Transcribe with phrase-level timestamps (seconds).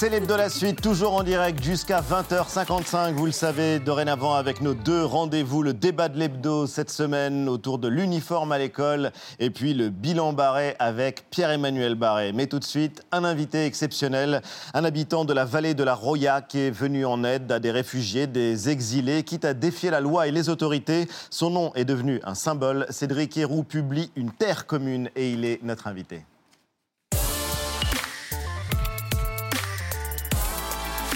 [0.00, 3.12] C'est de la suite, toujours en direct jusqu'à 20h55.
[3.12, 7.78] Vous le savez, dorénavant avec nos deux rendez-vous, le débat de l'hebdo cette semaine autour
[7.78, 12.32] de l'uniforme à l'école et puis le bilan Barré avec Pierre-Emmanuel Barré.
[12.32, 14.40] Mais tout de suite, un invité exceptionnel,
[14.72, 17.70] un habitant de la vallée de la Roya qui est venu en aide à des
[17.70, 21.08] réfugiés, des exilés, quitte à défier la loi et les autorités.
[21.28, 22.86] Son nom est devenu un symbole.
[22.88, 26.22] Cédric Héroux publie Une terre commune et il est notre invité.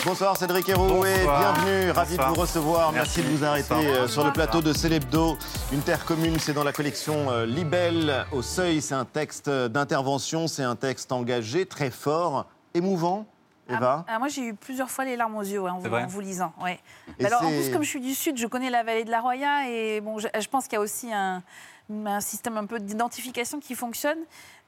[0.04, 2.92] Bonsoir Cédric Héroux et bienvenue, ravi de vous recevoir.
[2.92, 5.38] Merci, de vous arrêter euh, sur le plateau de Célébdo.
[5.72, 8.82] Une terre commune, c'est dans la collection euh, Libelle au Seuil.
[8.82, 13.24] C'est un texte d'intervention, c'est un texte engagé, très fort, émouvant.
[13.66, 16.52] Ah, Eva ah, Moi, j'ai eu plusieurs fois les larmes aux yeux en, vous, lisant.
[16.62, 16.78] Ouais.
[17.24, 19.70] Alors, en plus, comme je suis du Sud, je connais la vallée de la Roya
[19.70, 21.42] et bon, je pense qu'il y a aussi un,
[21.90, 24.18] un système un peu d'identification qui fonctionne.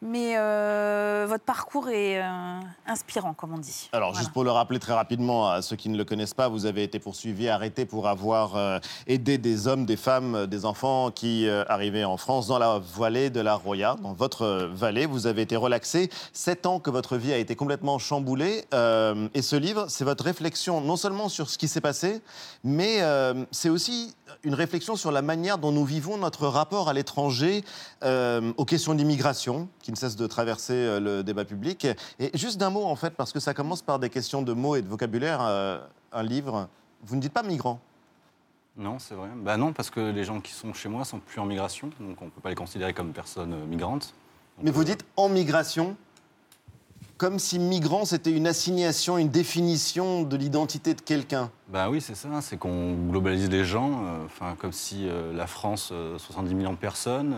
[0.03, 3.89] Mais euh, votre parcours est euh, inspirant, comme on dit.
[3.93, 6.67] Alors, juste pour le rappeler très rapidement à ceux qui ne le connaissent pas, vous
[6.67, 11.49] avez été poursuivi, arrêté pour avoir euh, aidé des hommes, des femmes, des enfants qui
[11.49, 15.07] arrivaient en France dans la vallée de la Roya, dans votre vallée.
[15.07, 16.11] Vous avez été relaxé.
[16.35, 18.65] Sept ans que votre vie a été complètement chamboulée.
[18.73, 22.21] et ce livre, c'est votre réflexion non seulement sur ce qui s'est passé,
[22.65, 23.01] mais
[23.51, 27.65] c'est aussi une réflexion sur la manière dont nous vivons notre rapport à l'étranger,
[28.03, 31.87] aux questions d'immigration, qui ne cessent de traverser euh, le débat public.
[32.19, 34.75] Et juste d'un mot, en fait, parce que ça commence par des questions de mots
[34.75, 35.79] et de vocabulaire, euh,
[36.13, 36.69] un livre,
[37.05, 37.81] vous ne dites pas migrant
[38.79, 39.29] non, c'est vrai.
[39.35, 42.21] Bah non, parce que les gens qui sont chez moi sont plus en migration, donc
[42.21, 44.13] on ne peut pas les considérer comme personnes migrantes.
[44.63, 45.97] Mais vous dites en migration
[47.19, 51.51] comme si migrant, c'était une assignation, une définition de l'identité de quelqu'un.
[51.69, 55.47] Ben oui, c'est ça, c'est qu'on globalise les gens, euh, enfin, comme si euh, la
[55.47, 57.35] France, 70 euh, millions de personnes,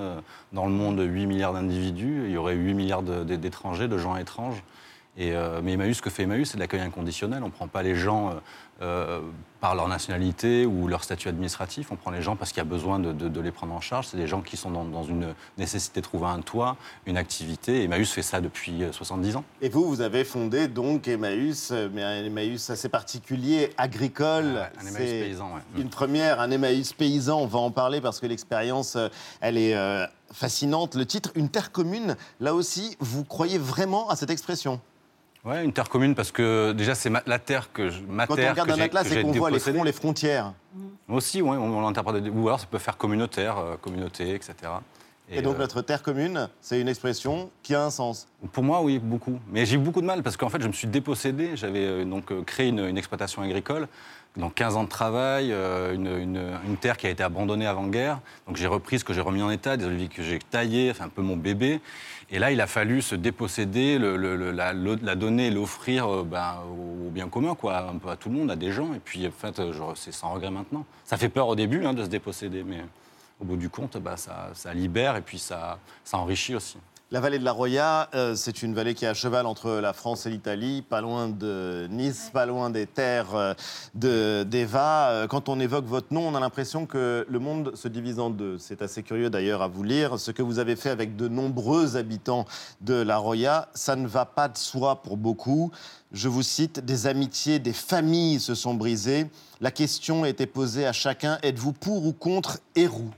[0.53, 4.63] dans le monde, 8 milliards d'individus, il y aurait 8 milliards d'étrangers, de gens étranges.
[5.17, 5.33] Et,
[5.65, 7.43] mais Emmaüs, ce que fait Emmaüs, c'est l'accueil inconditionnel.
[7.43, 8.35] On ne prend pas les gens
[8.81, 9.21] euh,
[9.61, 11.91] par leur nationalité ou leur statut administratif.
[11.91, 14.07] On prend les gens parce qu'il y a besoin de, les prendre en charge.
[14.07, 17.83] C'est des gens qui sont dans, une nécessité de trouver un toit, une activité.
[17.83, 19.45] Emmaüs fait ça depuis 70 euh, ans.
[19.61, 24.71] Et vous, vous avez fondé donc Emmaüs, euh, mais un Emmaüs assez particulier, agricole.
[24.81, 25.83] un Emmaüs paysan, oui.
[25.83, 27.41] Une première, un Emmaüs paysan.
[27.41, 28.97] On va en parler parce que l'expérience,
[29.41, 29.75] elle est
[30.33, 30.95] fascinante.
[30.95, 34.81] Le titre, Une terre commune, là aussi, vous croyez vraiment à cette expression?
[35.49, 38.49] Ouais, une terre commune parce que déjà c'est la terre que je, ma Quand terre
[38.49, 40.53] on regarde un atlas et qu'on voit les les frontières.
[41.09, 42.23] Aussi, oui, on, l'interprète.
[42.35, 44.55] Ou alors ça peut faire communautaire, euh, communauté, etc.
[45.31, 48.83] Et, donc euh, notre terre commune, c'est une expression qui a un sens Pour moi,
[48.83, 49.39] oui, beaucoup.
[49.51, 51.57] Mais j'ai eu beaucoup de mal parce qu'en fait, je me suis dépossédé.
[51.57, 53.89] J'avais euh, donc créé une, une, exploitation agricole.
[54.37, 56.07] Dans 15 ans de travail, une,
[56.65, 58.21] une, terre qui a été abandonnée avant-guerre.
[58.47, 61.09] Donc j'ai repris ce que j'ai remis en état, des oliviers que j'ai taillés, un
[61.09, 61.81] peu mon bébé.
[62.31, 67.55] Et là, il a fallu se déposséder, la, donner, l'offrir euh, ben, au, bien commun,
[67.55, 68.93] quoi, un peu à tout le monde, à des gens.
[68.93, 69.61] Et puis, en fait,
[69.95, 70.85] c'est sans regret maintenant.
[71.05, 72.81] Ça fait peur au début hein, de se déposséder, mais
[73.41, 75.79] au bout du compte, bah, ça, libère et puis ça
[76.13, 76.77] enrichit aussi.
[77.11, 79.95] La vallée de la Roya, euh, c'est une vallée qui est à cheval entre la
[79.95, 85.09] France et l'Italie, pas loin de Nice, pas loin des terres euh, d'Eva.
[85.09, 88.29] Euh, quand on évoque votre nom, on a l'impression que le monde se divise en
[88.29, 88.59] deux.
[88.59, 90.21] C'est assez curieux d'ailleurs à vous lire.
[90.21, 92.45] Ce que vous avez fait avec de nombreux habitants
[92.83, 95.71] de la Roya, ça ne va pas de soi pour beaucoup.
[96.13, 99.31] Je vous cite, des amitiés, des familles se sont brisées.
[99.63, 103.15] La question était posée à chacun, êtes-vous pour ou contre Héroux?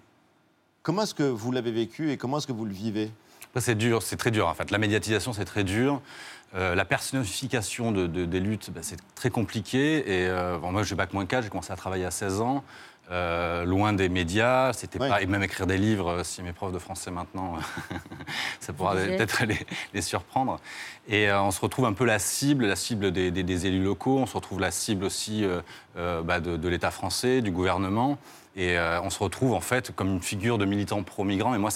[0.85, 3.11] Comment est-ce que vous l'avez vécu et comment est-ce que vous le vivez?
[3.59, 4.71] C'est dur, c'est très dur en fait.
[4.71, 6.01] La médiatisation, c'est très dur.
[6.55, 9.99] Euh, la personnification de, des luttes, bah, c'est très compliqué.
[9.99, 12.65] Et euh, moi, j'ai bac moins 4, j'ai commencé à travailler à 16 ans.
[13.13, 16.23] Euh, loin des médias, c'était pas et même écrire des livres.
[16.23, 17.57] Si mes profs de français maintenant,
[18.61, 19.45] ça pourra peut-être
[19.93, 20.61] les, surprendre.
[21.09, 24.19] Et on se retrouve un peu la cible, la cible des, élus locaux.
[24.19, 25.45] On se retrouve la cible aussi
[25.97, 28.17] bah, de, de l'État français, du gouvernement.
[28.57, 31.55] Et euh, on se retrouve en fait comme une figure de militant pro-migrant.
[31.55, 31.71] Et moi,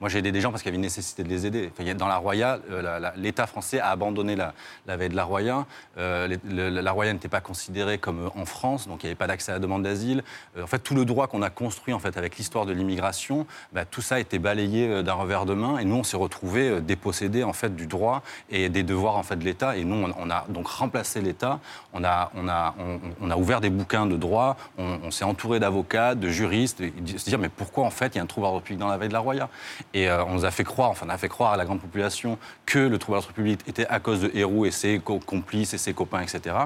[0.00, 1.70] moi j'ai aidé des gens parce qu'il y avait une nécessité de les aider.
[1.94, 4.54] dans la Roya, euh, l'État français a abandonné la,
[4.86, 5.66] la veille de la Roya.
[5.98, 9.52] Euh, la Roya n'était pas considérée comme en France, donc il n'y avait pas d'accès
[9.52, 10.24] à la demande d'asile.
[10.60, 13.84] en fait, tout le droit qu'on a construit en fait avec l'histoire de l'immigration, bah,
[13.84, 15.78] tout ça a été balayé d'un revers de main.
[15.78, 19.36] Et nous, on s'est retrouvés dépossédés en fait du droit et des devoirs en fait
[19.36, 19.76] de l'État.
[19.76, 21.60] Et nous, on, a donc remplacé l'État.
[21.92, 22.74] On a, on a,
[23.20, 24.56] on, a ouvert des bouquins de droit.
[24.78, 28.20] On, s'est entouré d'avocats, de juristes, et se dire mais pourquoi en fait il y
[28.20, 29.48] a un trouble à l'ordre public dans la veille de la Roya?
[29.94, 31.80] Et euh, on nous a fait croire, enfin on a fait croire à la grande
[31.80, 35.74] population que le trouble à l'ordre public était à cause de Héroux et ses complices
[35.74, 36.56] et ses copains, etc.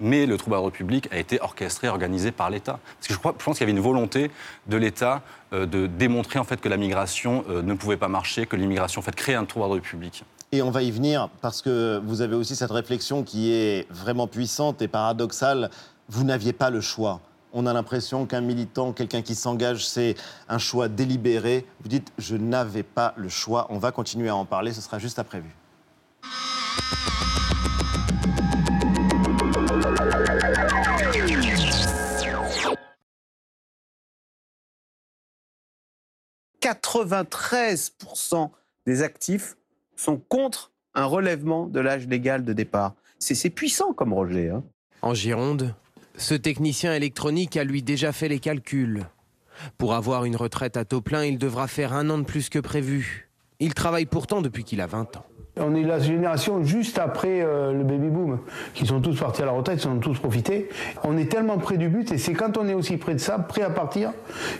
[0.00, 2.78] Mais le trouble à l'ordre public a été orchestré, organisé par l'État.
[2.98, 4.30] Parce que je, crois, je pense qu'il y avait une volonté
[4.66, 5.22] de l'État
[5.52, 9.00] euh, de démontrer en fait que la migration euh, ne pouvait pas marcher, que l'immigration
[9.00, 10.24] en fait créait un trouble à l'ordre public.
[10.52, 14.26] Et on va y venir parce que vous avez aussi cette réflexion qui est vraiment
[14.26, 15.70] puissante et paradoxale.
[16.08, 17.20] Vous n'aviez pas le choix.
[17.56, 20.16] On a l'impression qu'un militant, quelqu'un qui s'engage, c'est
[20.48, 21.64] un choix délibéré.
[21.82, 23.68] Vous dites, je n'avais pas le choix.
[23.70, 24.72] On va continuer à en parler.
[24.72, 25.54] Ce sera juste après vu.
[36.60, 38.50] 93%
[38.86, 39.56] des actifs
[39.94, 42.94] sont contre un relèvement de l'âge légal de départ.
[43.20, 44.50] C'est puissant comme Roger.
[44.50, 44.64] Hein.
[45.02, 45.72] En Gironde,
[46.16, 49.04] ce technicien électronique a lui déjà fait les calculs.
[49.78, 52.58] Pour avoir une retraite à taux plein, il devra faire un an de plus que
[52.58, 53.28] prévu.
[53.60, 55.26] Il travaille pourtant depuis qu'il a 20 ans.
[55.56, 58.40] On est la génération juste après euh, le baby boom,
[58.74, 60.68] qui sont tous partis à la retraite, ils ont tous profité.
[61.04, 63.38] On est tellement près du but, et c'est quand on est aussi près de ça,
[63.38, 64.12] prêt à partir,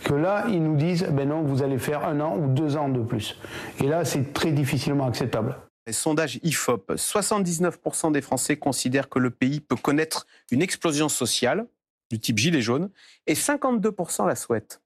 [0.04, 2.88] que là, ils nous disent, ben non, vous allez faire un an ou deux ans
[2.88, 3.36] de plus.
[3.82, 5.56] Et là, c'est très difficilement acceptable.
[5.92, 11.66] Sondage IFOP, 79% des Français considèrent que le pays peut connaître une explosion sociale
[12.10, 12.90] du type gilet jaune,
[13.26, 14.80] et 52% la souhaitent.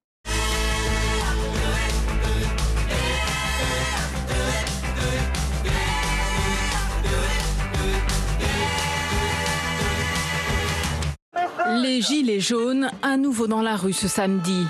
[11.80, 14.64] Les gilets jaunes, à nouveau dans la rue ce samedi.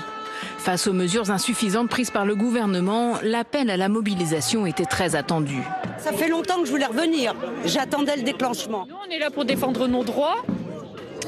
[0.59, 5.63] Face aux mesures insuffisantes prises par le gouvernement, l'appel à la mobilisation était très attendu.
[5.97, 7.33] Ça fait longtemps que je voulais revenir.
[7.63, 8.85] J'attendais le déclenchement.
[8.87, 10.43] Nous, on est là pour défendre nos droits,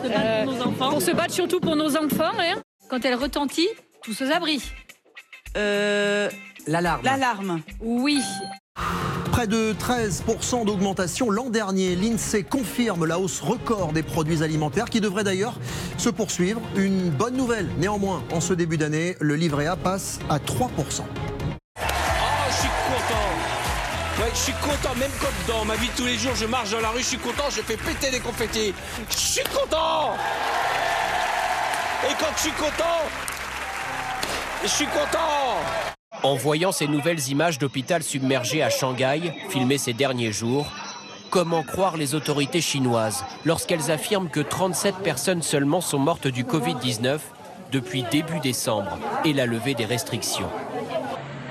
[0.03, 0.89] euh, nos enfants.
[0.89, 2.33] pour se battre surtout pour nos enfants.
[2.39, 2.61] Hein.
[2.89, 3.69] Quand elle retentit,
[4.03, 4.61] tous aux abris.
[5.55, 6.29] Euh,
[6.67, 7.01] L'alarme.
[7.03, 7.61] L'alarme.
[7.81, 8.21] Oui.
[9.31, 11.95] Près de 13% d'augmentation l'an dernier.
[11.95, 15.57] L'INSEE confirme la hausse record des produits alimentaires qui devrait d'ailleurs
[15.97, 16.61] se poursuivre.
[16.75, 20.41] Une bonne nouvelle néanmoins en ce début d'année, le livret A passe à 3%.
[20.49, 21.83] Oh,
[22.49, 24.29] je suis content.
[24.33, 26.81] je suis content, même comme dans ma vie de tous les jours, je marche dans
[26.81, 28.73] la rue, je suis content, je fais péter des confettis.
[29.09, 30.13] Je suis content
[32.09, 33.01] Et quand je suis content,
[34.63, 35.90] je suis content
[36.23, 40.67] en voyant ces nouvelles images d'hôpital submergé à Shanghai, filmées ces derniers jours,
[41.29, 47.19] comment croire les autorités chinoises lorsqu'elles affirment que 37 personnes seulement sont mortes du Covid-19
[47.71, 50.49] depuis début décembre et la levée des restrictions?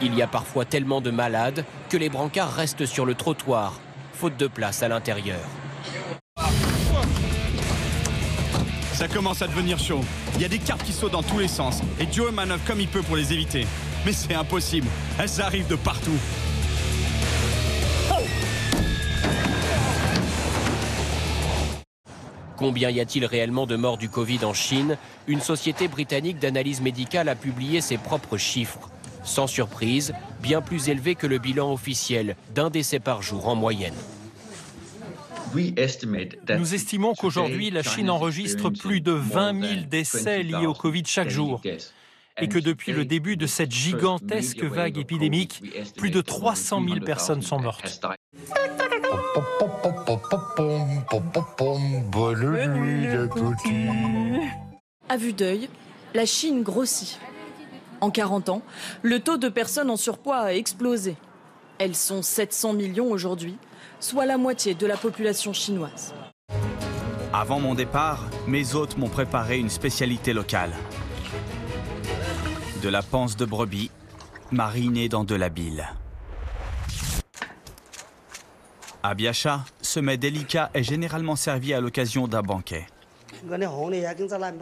[0.02, 3.80] Il y a parfois tellement de malades que les brancards restent sur le trottoir,
[4.14, 5.40] faute de place à l'intérieur.
[8.94, 10.00] Ça commence à devenir chaud.
[10.36, 12.80] Il y a des cartes qui sautent dans tous les sens et Joe manœuvre comme
[12.80, 13.66] il peut pour les éviter.
[14.06, 14.86] Mais c'est impossible.
[15.18, 16.18] Elles arrivent de partout.
[22.56, 24.98] Combien y a-t-il réellement de morts du Covid en Chine?
[25.26, 28.90] Une société britannique d'analyse médicale a publié ses propres chiffres.
[29.24, 30.12] Sans surprise,
[30.42, 33.94] bien plus élevé que le bilan officiel d'un décès par jour en moyenne.
[35.54, 41.30] Nous estimons qu'aujourd'hui, la Chine enregistre plus de 20 000 décès liés au Covid chaque
[41.30, 41.60] jour
[42.38, 45.62] et que depuis le début de cette gigantesque vague épidémique,
[45.96, 48.00] plus de 300 000 personnes sont mortes.
[55.08, 55.68] À vue d'œil,
[56.14, 57.18] la Chine grossit.
[58.00, 58.62] En 40 ans,
[59.02, 61.16] le taux de personnes en surpoids a explosé.
[61.78, 63.58] Elles sont 700 millions aujourd'hui,
[64.00, 66.14] soit la moitié de la population chinoise.
[67.32, 70.72] Avant mon départ, mes hôtes m'ont préparé une spécialité locale
[72.80, 73.90] de la panse de brebis
[74.50, 75.88] marinée dans de la bile.
[79.02, 82.86] À Biacha, ce mets délicat est généralement servi à l'occasion d'un banquet.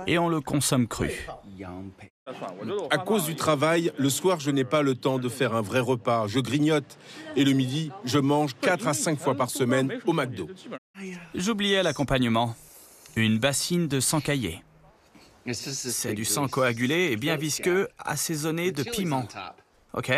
[0.07, 1.11] Et on le consomme cru.
[2.91, 5.81] À cause du travail, le soir, je n'ai pas le temps de faire un vrai
[5.81, 6.27] repas.
[6.29, 6.99] Je grignote.
[7.35, 10.49] Et le midi, je mange 4 à 5 fois par semaine au McDo.
[11.35, 12.55] J'oubliais l'accompagnement.
[13.17, 14.63] Une bassine de sang caillé.
[15.53, 19.27] C'est du sang coagulé et bien visqueux, assaisonné de piment.
[19.95, 20.11] Ok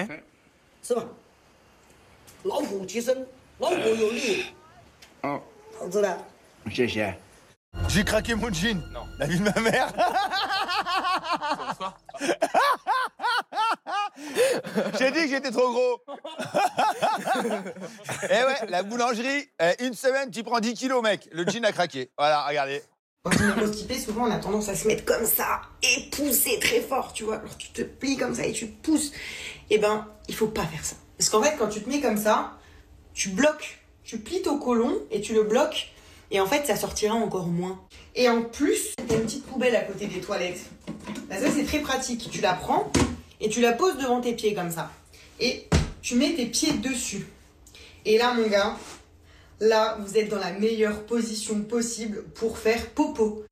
[7.88, 8.82] J'ai craqué mon jean.
[8.92, 9.06] Non.
[9.18, 9.92] La vie de ma mère.
[14.98, 16.02] J'ai dit que j'étais trop gros.
[18.24, 21.28] Eh ouais, la boulangerie, eh, une semaine, tu prends 10 kilos, mec.
[21.32, 22.10] Le jean a craqué.
[22.18, 22.82] Voilà, regardez.
[23.22, 26.80] Quand on est souvent on a tendance à se mettre comme ça et pousser très
[26.80, 27.36] fort, tu vois.
[27.36, 29.12] Alors tu te plies comme ça et tu pousses.
[29.68, 30.96] Eh ben, il faut pas faire ça.
[31.18, 32.56] Parce qu'en fait, quand tu te mets comme ça,
[33.12, 35.92] tu bloques, tu plies ton côlon et tu le bloques.
[36.30, 37.78] Et en fait, ça sortira encore moins.
[38.14, 40.64] Et en plus, t'as une petite poubelle à côté des toilettes.
[41.30, 42.30] Ça, c'est très pratique.
[42.30, 42.90] Tu la prends
[43.40, 44.90] et tu la poses devant tes pieds comme ça.
[45.40, 45.66] Et
[46.00, 47.26] tu mets tes pieds dessus.
[48.06, 48.76] Et là, mon gars,
[49.60, 53.44] là, vous êtes dans la meilleure position possible pour faire popo.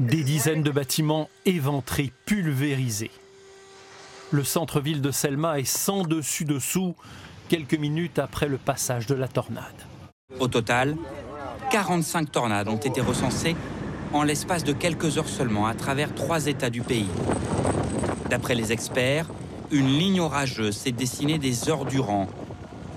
[0.00, 3.10] Des dizaines de bâtiments éventrés, pulvérisés.
[4.32, 6.96] Le centre-ville de Selma est sans dessus-dessous
[7.48, 9.64] quelques minutes après le passage de la tornade.
[10.40, 10.96] Au total,
[11.70, 13.54] 45 tornades ont été recensées
[14.12, 17.08] en l'espace de quelques heures seulement à travers trois États du pays.
[18.30, 19.26] D'après les experts,
[19.70, 22.28] une ligne orageuse s'est dessinée des heures durant,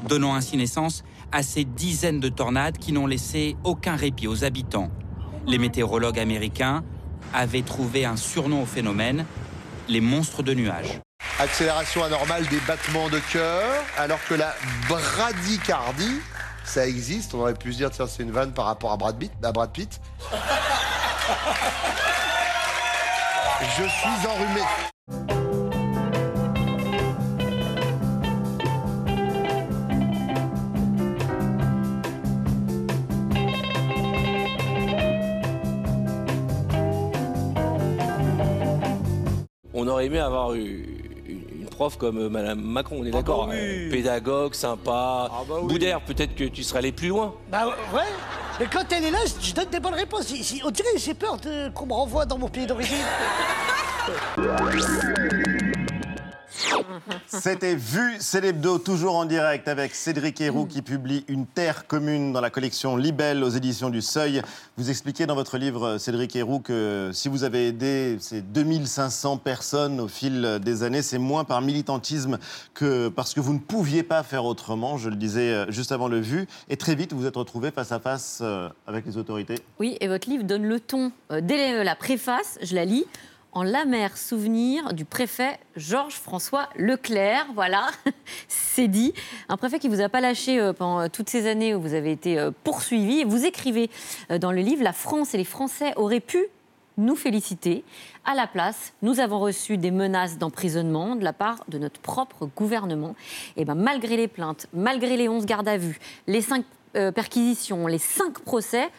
[0.07, 4.89] donnant ainsi naissance à ces dizaines de tornades qui n'ont laissé aucun répit aux habitants.
[5.45, 6.83] Les météorologues américains
[7.33, 9.25] avaient trouvé un surnom au phénomène,
[9.87, 10.99] les monstres de nuages.
[11.39, 13.63] Accélération anormale des battements de cœur,
[13.97, 14.55] alors que la
[14.87, 16.19] bradycardie,
[16.63, 17.33] ça existe.
[17.33, 19.31] On aurait pu se dire, tiens, c'est une vanne par rapport à Brad Pitt.
[19.43, 20.01] À Brad Pitt.
[23.61, 25.46] Je suis enrhumé.
[39.79, 40.87] On aurait aimé avoir eu
[41.29, 43.59] une prof comme euh, Madame Macron, on est d'accord bah oui.
[43.61, 45.29] euh, Pédagogue, sympa.
[45.31, 45.67] Ah bah oui.
[45.67, 47.35] Boudère, peut-être que tu serais allé plus loin.
[47.51, 48.01] Bah ouais,
[48.59, 50.33] mais quand elle est là, je donne des bonnes réponses.
[50.65, 52.97] On dirait que j'ai peur de- qu'on me renvoie dans mon pays d'origine.
[57.27, 62.33] C'était Vu, c'est l'hebdo, toujours en direct avec Cédric Héroux qui publie Une terre commune
[62.33, 64.41] dans la collection Libelle aux éditions du Seuil.
[64.77, 69.99] Vous expliquez dans votre livre, Cédric Héroux, que si vous avez aidé ces 2500 personnes
[69.99, 72.37] au fil des années, c'est moins par militantisme
[72.73, 76.07] que parce que vous ne pouviez pas faire autrement, je le disais euh, juste avant
[76.07, 79.17] le Vu, et très vite vous vous êtes retrouvé face à face euh, avec les
[79.17, 79.55] autorités.
[79.79, 81.11] Oui, et votre livre donne le ton.
[81.31, 83.05] Euh, dès la préface, je la lis.
[83.53, 87.47] En l'amère souvenir du préfet Georges-François Leclerc.
[87.55, 87.87] Voilà,
[88.47, 89.13] c'est dit.
[89.49, 91.93] Un préfet qui vous a pas lâché euh, pendant euh, toutes ces années où vous
[91.93, 93.23] avez été euh, poursuivi.
[93.23, 93.89] Vous écrivez
[94.41, 96.45] dans le livre La France et les Français auraient pu
[96.97, 97.83] nous féliciter.
[98.25, 102.49] À la place, nous avons reçu des menaces d'emprisonnement de la part de notre propre
[102.55, 103.15] gouvernement.
[103.55, 106.65] Et ben, malgré les plaintes, malgré les 11 gardes à vue, les 5
[107.13, 108.89] perquisitions, les 5 procès,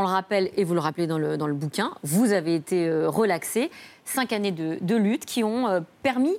[0.00, 2.88] on le rappelle, et vous le rappelez dans le, dans le bouquin, vous avez été
[2.88, 3.70] euh, relaxé.
[4.04, 6.36] Cinq années de, lutte qui ont euh, permis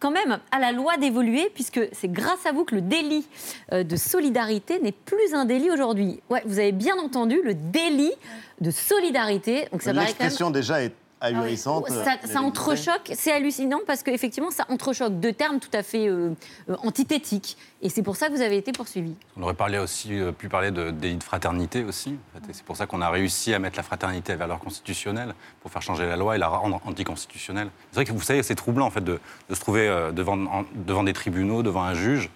[0.00, 3.26] quand même à la loi d'évoluer, puisque c'est grâce à vous que le délit
[3.72, 6.20] euh, de solidarité n'est plus un délit aujourd'hui.
[6.30, 8.12] Ouais, vous avez bien entendu, le délit
[8.60, 9.68] de solidarité.
[9.72, 10.80] Donc ça L'expression déjà
[11.20, 11.88] ahurissante.
[11.88, 16.08] ça, euh, ça entrechoque, c'est hallucinant parce qu'effectivement, ça entrechoque deux termes tout à fait
[16.08, 16.30] euh,
[16.68, 17.56] euh, antithétiques.
[17.82, 19.14] Et c'est pour ça que vous avez été poursuivi.
[19.36, 22.10] On aurait parlé aussi, euh, pu parler de délit de fraternité aussi.
[22.36, 22.50] en fait.
[22.50, 25.70] Et c'est pour ça qu'on a réussi à mettre la fraternité à valeur constitutionnelle pour
[25.70, 27.68] faire changer la loi et la rendre anticonstitutionnelle.
[27.90, 30.38] C'est vrai que vous savez, c'est troublant en fait de, de se trouver euh, devant,
[30.46, 32.30] en- devant des tribunaux, devant un juge.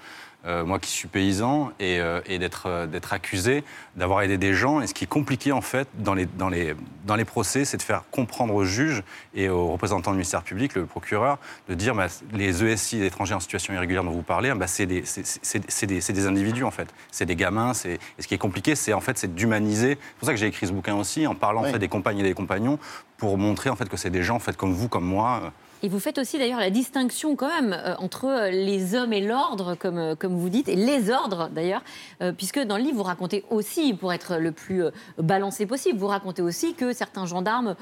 [0.46, 3.62] Euh, moi qui suis paysan et, euh, et d'être euh, d'être accusé
[3.96, 4.80] d'avoir aidé des gens.
[4.80, 7.76] Et ce qui est compliqué en fait dans les, dans les, dans les procès, c'est
[7.76, 9.02] de faire comprendre aux juges
[9.34, 13.34] et aux représentants du ministère public, le procureur, de dire bah, les ESI, les étrangers
[13.34, 16.70] en situation irrégulière dont vous parlez, bah, c'est des, c'est- des, c'est des individus en
[16.70, 16.88] fait.
[17.10, 17.74] C'est des gamins.
[17.74, 19.98] c'est- Et ce qui est compliqué, c'est en fait c'est d'humaniser.
[20.00, 22.18] C'est pour ça que j'ai écrit ce bouquin aussi, en parlant en fait, des compagnes
[22.20, 22.78] et des compagnons,
[23.18, 25.52] pour montrer en fait que c'est des gens en fait, comme vous, comme moi.
[25.82, 29.20] Et vous faites aussi d'ailleurs la distinction quand même euh, entre euh, les hommes et
[29.20, 31.82] l'ordre, comme, euh, comme vous dites, et les ordres d'ailleurs,
[32.20, 35.98] euh, puisque dans le livre vous racontez aussi, pour être le plus euh, balancé possible,
[35.98, 37.74] vous racontez aussi que certains gendarmes,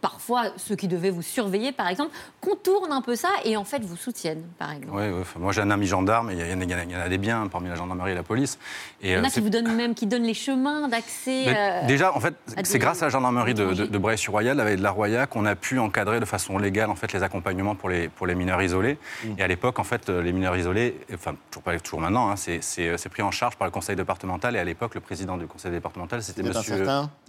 [0.00, 3.82] parfois ceux qui devaient vous surveiller par exemple, contournent un peu ça et en fait
[3.82, 4.96] vous soutiennent par exemple.
[4.96, 7.68] Ouais, enfin, moi j'ai un ami gendarme, et il y, en a- des biens parmi
[7.68, 8.58] la gendarmerie et la police.
[9.02, 11.82] Et, Il y en a qui vous donnent même, qui donnent les chemins d'accès.
[11.86, 14.82] Déjà, en fait, c'est grâce à la gendarmerie de, de, de Bray-sur-Royal, la veille de
[14.82, 18.08] la Roya, qu'on a pu encadrer de façon légale en fait, les accompagnements pour les,
[18.08, 18.98] pour les mineurs isolés.
[19.38, 22.36] Et à l'époque, en fait, euh, les mineurs isolés, enfin, toujours, pas, toujours maintenant, hein,
[22.36, 24.56] c'est- c'est euh, c'est pris en charge par le conseil départemental.
[24.56, 26.74] Et à l'époque, le président du conseil départemental, c'était monsieur,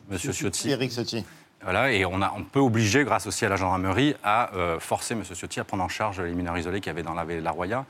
[0.10, 0.70] monsieur Ciotti.
[0.72, 1.24] Éric Ciotti.
[1.63, 5.13] Voilà, et on, a, on peut obliger, grâce aussi à la gendarmerie, à euh, forcer
[5.13, 5.24] M.
[5.24, 7.46] Ciotti à prendre en charge les mineurs isolés qu'il y avait dans la vallée de
[7.46, 7.86] la Roya.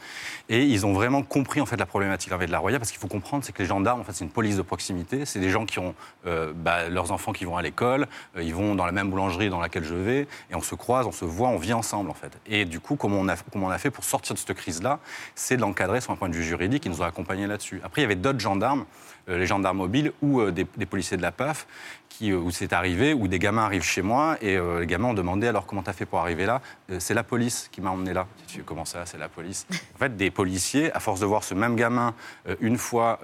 [0.49, 2.79] Et ils ont vraiment compris en fait la problématique de la vallée de la Roya,
[2.79, 5.25] parce qu'il faut comprendre, c'est que les gendarmes, en fait, c'est une police de proximité.
[5.25, 5.95] C'est des gens qui ont
[6.27, 9.49] euh, bah, leurs enfants qui vont à l'école, euh, ils vont dans la même boulangerie
[9.49, 12.13] dans laquelle je vais, et on se croise, on se voit, on vit ensemble en
[12.13, 12.37] fait.
[12.47, 14.99] Et du coup, comment on a, comment on a fait pour sortir de cette crise-là,
[15.35, 16.85] c'est de l'encadrer sur un point de vue juridique.
[16.85, 17.79] Ils nous ont accompagnés là-dessus.
[17.85, 18.85] Après, il y avait d'autres gendarmes,
[19.27, 21.67] les gendarmes mobiles ou euh, des, des policiers de la PAF,
[22.09, 25.47] qui, où c'est arrivé, où des gamins arrivent chez moi et les gamins ont demandé
[25.47, 26.61] alors comment t'as fait pour arriver là
[26.99, 28.27] C'est la police qui m'a emmené là.
[28.47, 29.65] Tu comment ça C'est la police?
[29.95, 32.13] En fait, des policiers, à force de voir ce même gamin
[32.59, 33.19] une fois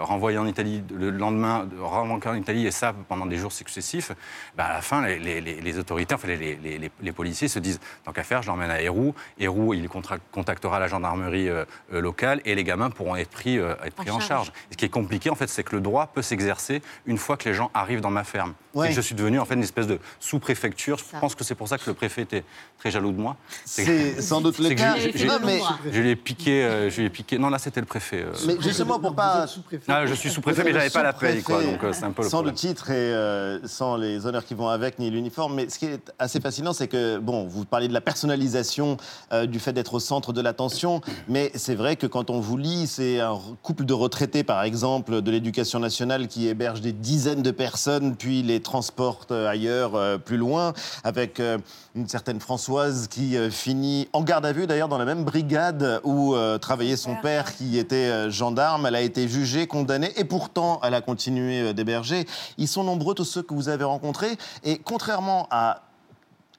[0.00, 4.12] renvoyé en Italie, le lendemain renvoyé en Italie et ça pendant des jours successifs,
[4.56, 8.48] bah, à la fin, les, autorités, enfin les, policiers se disent tant qu'à faire, je
[8.48, 9.14] l'emmène à Héroux.
[9.38, 9.86] Héroux, il
[10.32, 11.50] contactera la gendarmerie
[11.92, 14.50] locale et les gamins pourront être pris, être pris en, charge.
[14.70, 17.48] ce qui est compliqué, en fait, c'est que le droit peut s'exercer une fois que
[17.48, 18.52] les gens arrivent dans ma ferme.
[18.84, 20.98] Et je suis devenu en fait une espèce de sous-préfecture.
[20.98, 22.44] Je pense que c'est pour ça que le préfet était
[22.78, 23.36] très jaloux de moi.
[23.64, 24.96] C'est sans doute le cas.
[24.98, 27.38] Je lui ai piqué, euh, je lui ai piqué.
[27.38, 28.22] Non, là c'était le préfet.
[28.22, 28.32] Euh.
[28.46, 29.46] Mais justement pour pas.
[29.88, 31.62] Ah, je suis sous-préfet, mais j'avais pas la paye, quoi.
[31.62, 34.68] Donc euh, c'est un peu le Sans le titre et sans les honneurs qui vont
[34.68, 35.54] avec, ni l'uniforme.
[35.54, 38.96] Mais ce qui est assez fascinant, c'est que bon, vous parlez de la personnalisation,
[39.46, 42.86] du fait d'être au centre de l'attention, mais c'est vrai que quand on vous lit,
[42.86, 47.50] c'est un couple de retraités, par exemple, de l'éducation nationale qui héberge des dizaines de
[47.50, 51.56] personnes, puis les transporte ailleurs, euh, plus loin, avec euh,
[51.94, 56.02] une certaine Françoise qui euh, finit en garde à vue, d'ailleurs, dans la même brigade
[56.04, 58.84] où travaillait son père, qui était gendarme.
[58.84, 62.26] Elle a été jugée, condamnée, et pourtant, elle a continué d'héberger.
[62.58, 65.82] Ils sont nombreux, tous ceux que vous avez rencontrés, et contrairement à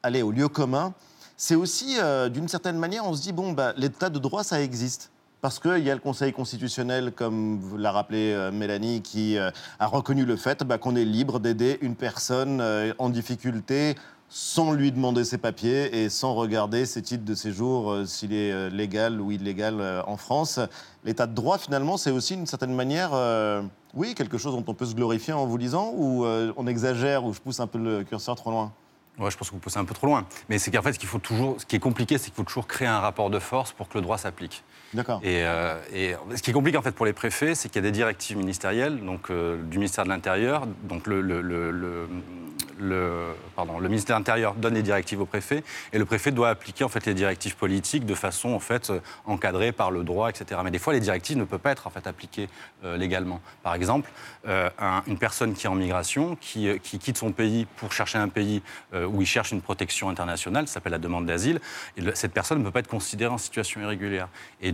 [0.01, 0.93] aller au lieu commun,
[1.37, 1.97] c'est aussi,
[2.31, 5.11] d'une certaine manière, on se dit, bon, bah, l'état de droit, ça existe.
[5.41, 9.87] Parce qu'il y a le Conseil constitutionnel, comme l'a rappelé euh, Mélanie, qui euh, a
[9.87, 13.95] reconnu le fait bah, qu'on est libre d'aider une personne euh, en difficulté
[14.27, 19.19] sans lui demander ses papiers et sans regarder ses titres de séjour, s'il est légal
[19.19, 20.59] ou illégal en France.
[21.03, 23.09] L'état de droit, finalement, c'est aussi d'une certaine manière,
[23.95, 27.33] oui, quelque chose dont on peut se glorifier en vous lisant, ou on exagère, ou
[27.33, 28.71] je pousse un peu le curseur trop loin?
[29.19, 30.25] Ouais, je pense que vous poussez un peu trop loin.
[30.47, 32.43] Mais c'est qu'en fait, ce, qu'il faut toujours, ce qui est compliqué, c'est qu'il faut
[32.43, 34.63] toujours créer un rapport de force pour que le droit s'applique.
[34.93, 35.21] D'accord.
[35.23, 37.85] Et, euh, et, ce qui est compliqué en fait pour les préfets, c'est qu'il y
[37.85, 41.21] a des directives ministérielles, donc euh, du ministère de l'Intérieur, donc le,
[43.87, 47.05] ministère de l'Intérieur donne les directives au préfet, et le préfet doit appliquer en fait
[47.05, 50.59] les directives politiques de façon en fait euh, encadrée par le droit, etc.
[50.63, 52.49] Mais des fois, les directives ne peuvent pas être en fait appliquées
[52.83, 53.41] légalement.
[53.61, 54.09] Par exemple,
[54.45, 58.61] une personne qui est en migration, qui, qui, quitte son pays pour chercher un pays
[58.93, 61.59] où il cherche une protection internationale, ça s'appelle la demande d'asile,
[61.97, 64.29] et cette personne ne peut pas être considérée en situation irrégulière.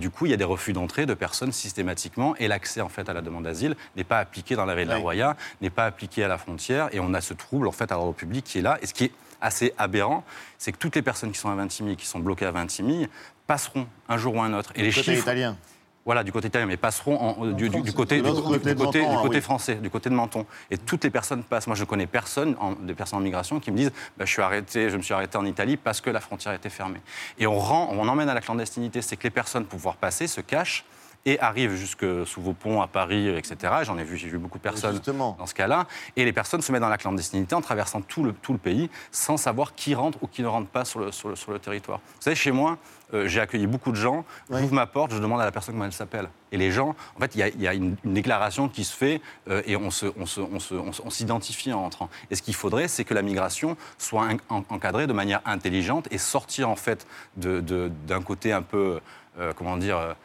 [0.05, 3.09] Du coup, il y a des refus d'entrée de personnes systématiquement et l'accès en fait
[3.09, 5.87] à la demande d'asile n'est pas appliqué dans la ville de la Roya, n'est pas
[5.87, 8.59] appliqué à la frontière et on a ce trouble en fait à l'ordre public qui
[8.59, 8.77] est là.
[8.83, 10.23] Et ce qui est assez aberrant,
[10.59, 13.09] c'est que toutes les personnes qui sont à Vintimille, qui sont bloquées à Vintimille,
[13.47, 14.73] passeront un jour ou un autre.
[14.75, 15.57] Et les chiffres, italien
[16.05, 20.45] voilà, du côté italien, mais passeront du, côté, du, côté, français, du côté de Menton.
[20.69, 21.65] Et toutes les personnes passent.
[21.65, 24.91] Moi, je connais personne, des personnes en migration, qui me disent bah, je, suis arrêté,
[24.91, 27.01] je me suis arrêté en Italie parce que la frontière était fermée.
[27.39, 29.01] Et on, rend, on emmène à la clandestinité.
[29.01, 30.85] C'est que les personnes, pour pouvoir passer, se cachent
[31.25, 33.73] et arrivent jusque sous vos ponts à Paris, etc.
[33.83, 35.87] J'en ai vu, j'ai vu beaucoup de personnes dans ce cas-là.
[36.15, 38.89] Et les personnes se mettent dans la clandestinité en traversant tout le, tout le pays
[39.11, 41.99] sans savoir qui rentre ou qui ne rentre pas sur le, sur le, territoire.
[42.15, 42.77] Vous savez, chez moi,
[43.13, 44.23] euh, j'ai accueilli beaucoup de gens.
[44.51, 46.29] J'ouvre ma porte, je demande à la personne comment elle s'appelle.
[46.51, 49.75] Et les gens, en fait, il y, a, une, déclaration qui se fait euh, et
[49.75, 52.09] on, se, on, se, on, s'identifie en entrant.
[52.29, 56.69] Et ce qu'il faudrait, c'est que la migration soit encadrée de manière intelligente et sortir
[56.69, 58.99] en fait d'un de, d'un côté un peu,
[59.39, 60.15] euh, comment dire,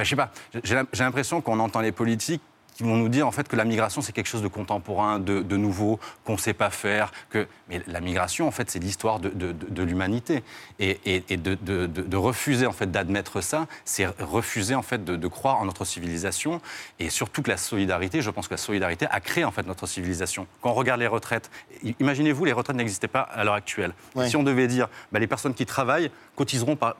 [0.00, 0.30] Enfin, je sais pas.
[0.64, 2.40] J'ai l'impression qu'on entend les politiques
[2.72, 5.56] qui vont nous dire en fait que la migration c'est quelque chose de contemporain, de,
[5.56, 7.12] nouveau, qu'on ne sait pas faire.
[7.28, 7.46] Que...
[7.68, 10.42] Mais la migration en fait c'est l'histoire de, de l'humanité
[10.78, 15.66] et, et, de, refuser en fait d'admettre ça, c'est refuser en fait de, croire en
[15.66, 16.62] notre civilisation
[16.98, 19.86] et surtout que la solidarité, je pense que la solidarité a créé en fait notre
[19.86, 20.46] civilisation.
[20.62, 21.50] Quand on regarde les retraites,
[21.98, 23.92] imaginez-vous les retraites n'existaient pas à l'heure actuelle.
[24.26, 26.96] Si on devait dire bah, les personnes qui travaillent cotiseront par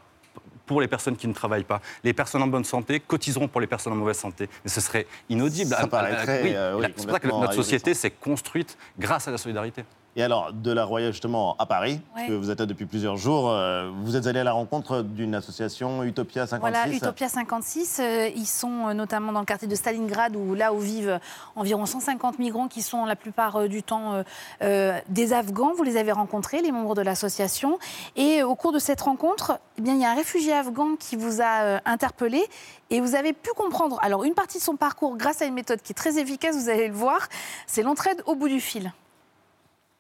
[0.70, 1.80] pour les personnes qui ne travaillent pas.
[2.04, 4.48] Les personnes en bonne santé cotiseront pour les personnes en mauvaise santé.
[4.64, 5.74] Mais ce serait inaudible.
[5.74, 9.83] Ça paraîtrait, euh, c'est pour ça que notre société s'est construite grâce à la solidarité.
[10.16, 13.49] Et alors, de la Royale justement à Paris, que vous êtes là depuis plusieurs jours,
[13.49, 18.29] euh, vous êtes allé à la rencontre d'une association Utopia 56 Voilà, Utopia 56, euh,
[18.35, 21.20] ils sont euh, notamment dans le quartier de Stalingrad, où là où vivent
[21.55, 24.25] environ 150 migrants qui sont la plupart du temps
[24.61, 25.73] des Afghans.
[25.77, 27.79] Vous les avez rencontrés, les membres de l'association.
[28.16, 31.16] Et au cours de cette rencontre, eh bien, il y a un réfugié afghan qui
[31.16, 32.42] vous a interpellé
[32.90, 35.81] et vous avez pu comprendre, alors une partie de son parcours grâce à une méthode
[35.83, 37.29] qui est très efficace, vous allez le voir,
[37.66, 38.92] c'est l'entraide au bout du fil.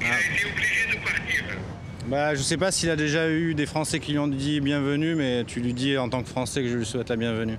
[0.00, 1.44] Il a été obligé de partir.
[2.06, 5.14] Bah, je sais pas s'il a déjà eu des Français qui lui ont dit bienvenue,
[5.14, 7.58] mais tu lui dis en tant que Français que je lui souhaite la bienvenue.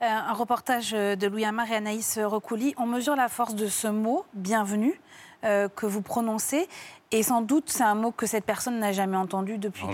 [0.00, 2.74] Euh, un reportage de Louis Amar et Anaïs Recouli.
[2.76, 5.00] On mesure la force de ce mot, bienvenue,
[5.44, 6.68] euh, que vous prononcez.
[7.10, 9.84] Et sans doute, c'est un mot que cette personne n'a jamais entendu depuis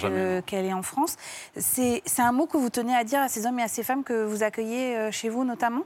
[0.47, 1.17] qu'elle est en France.
[1.57, 4.03] C'est un mot que vous tenez à dire à ces hommes et à ces femmes
[4.03, 5.83] que vous accueillez euh, chez vous, notamment?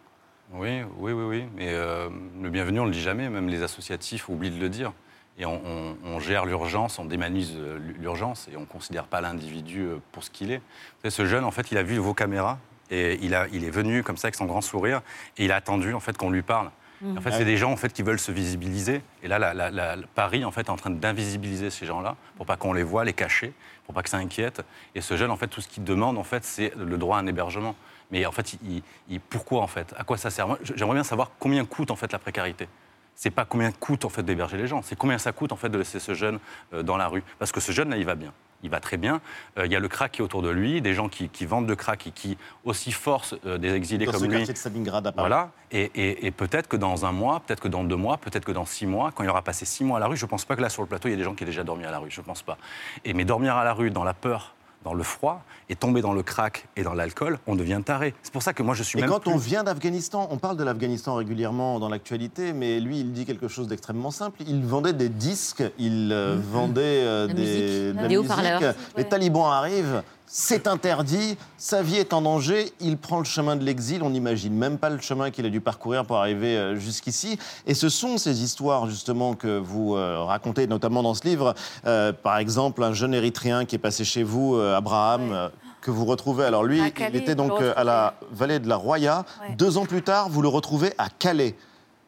[0.55, 1.45] Oui, oui, oui, oui.
[1.55, 2.09] Mais euh,
[2.41, 3.29] le bienvenu, on ne le dit jamais.
[3.29, 4.93] Même les associatifs oublient de le dire.
[5.39, 9.21] Et on, on- on gère l'urgence, on démanise euh, l'urgence et on ne considère pas
[9.21, 10.63] l'individu pour ce qu'il est.
[11.03, 12.59] Savez, ce jeune, en fait, il a vu vos caméras
[12.91, 15.03] et il, a, il est venu comme ça avec son grand sourire
[15.37, 16.71] et il a attendu en fait qu'on lui parle.
[17.01, 17.19] Mhm.
[17.19, 17.45] En fait, Ah c'est oui.
[17.45, 19.03] des gens en fait qui veulent se visibiliser.
[19.23, 22.17] Et là, la- la- la- la- Paris en fait est en train d'invisibiliser ces gens-là
[22.37, 23.53] pour pas qu'on les voit, les cacher,
[23.87, 24.63] pour pas que ça inquiète.
[24.95, 27.21] Et ce jeune, en fait, tout ce qu'il demande en fait, c'est le droit à
[27.21, 27.75] un hébergement.
[28.11, 29.95] Mais en fait, il, il- pourquoi en fait?
[29.99, 30.47] À quoi ça sert?
[30.63, 32.69] J'aimerais bien savoir combien coûte en fait la précarité.
[33.15, 35.69] C'est pas combien coûte en fait d'héberger les gens, c'est combien ça coûte en fait
[35.69, 36.39] de laisser ce jeune
[36.73, 37.23] euh, dans la rue.
[37.39, 38.33] Parce que ce jeune là, il va bien.
[38.63, 39.21] Il va très bien.
[39.57, 41.47] Euh, Il y a le crack qui est autour de lui, des gens qui, qui
[41.47, 44.45] vendent de crack et qui aussi forcent euh, des exilés Dans comme ce lui.
[44.45, 45.29] de Stalingrad à Paris.
[45.29, 45.51] Voilà.
[45.71, 48.53] Et, et- et peut-être que dans un mois, peut-être que dans deux mois, peut-être que
[48.53, 50.45] dans six mois, quand il aura passé six mois à la rue, je ne pense
[50.45, 51.85] pas que là sur le plateau, il y a des gens qui aient déjà dormi
[51.85, 52.11] à la rue.
[52.11, 52.59] Je ne pense pas.
[53.05, 54.55] Et mais dormir à la rue, dans la peur,
[54.89, 58.15] dans le froid, et tomber dans le crack et dans l'alcool, on devient taré.
[58.23, 60.39] C'est pour ça que moi je suis Et même quand plus- on vient d'Afghanistan, on
[60.39, 64.41] parle de l'Afghanistan régulièrement dans l'actualité, mais lui, il dit quelque chose d'extrêmement simple.
[64.47, 68.61] Il vendait des disques, il euh, vendait euh, La des, musique, de la des haut-parleurs.
[68.63, 68.77] musique.
[68.97, 69.09] Les Ouais.
[69.11, 74.03] talibans arrivent, c'est interdit, sa vie est en danger, il prend le chemin de l'exil,
[74.03, 77.39] on n'imagine même pas le chemin qu'il a dû parcourir pour arriver euh, jusqu'ici.
[77.67, 81.55] Et ce sont ces histoires justement que vous euh, racontez, notamment dans ce livre.
[81.87, 85.51] Euh, par exemple, un jeune Érythréen qui est passé chez vous, Abraham.
[85.81, 86.45] que vous retrouvez.
[86.45, 89.25] Alors lui, il était donc à la vallée de la Roya.
[89.41, 89.55] Ouais.
[89.57, 91.57] Deux ans plus tard, vous le retrouvez à Calais.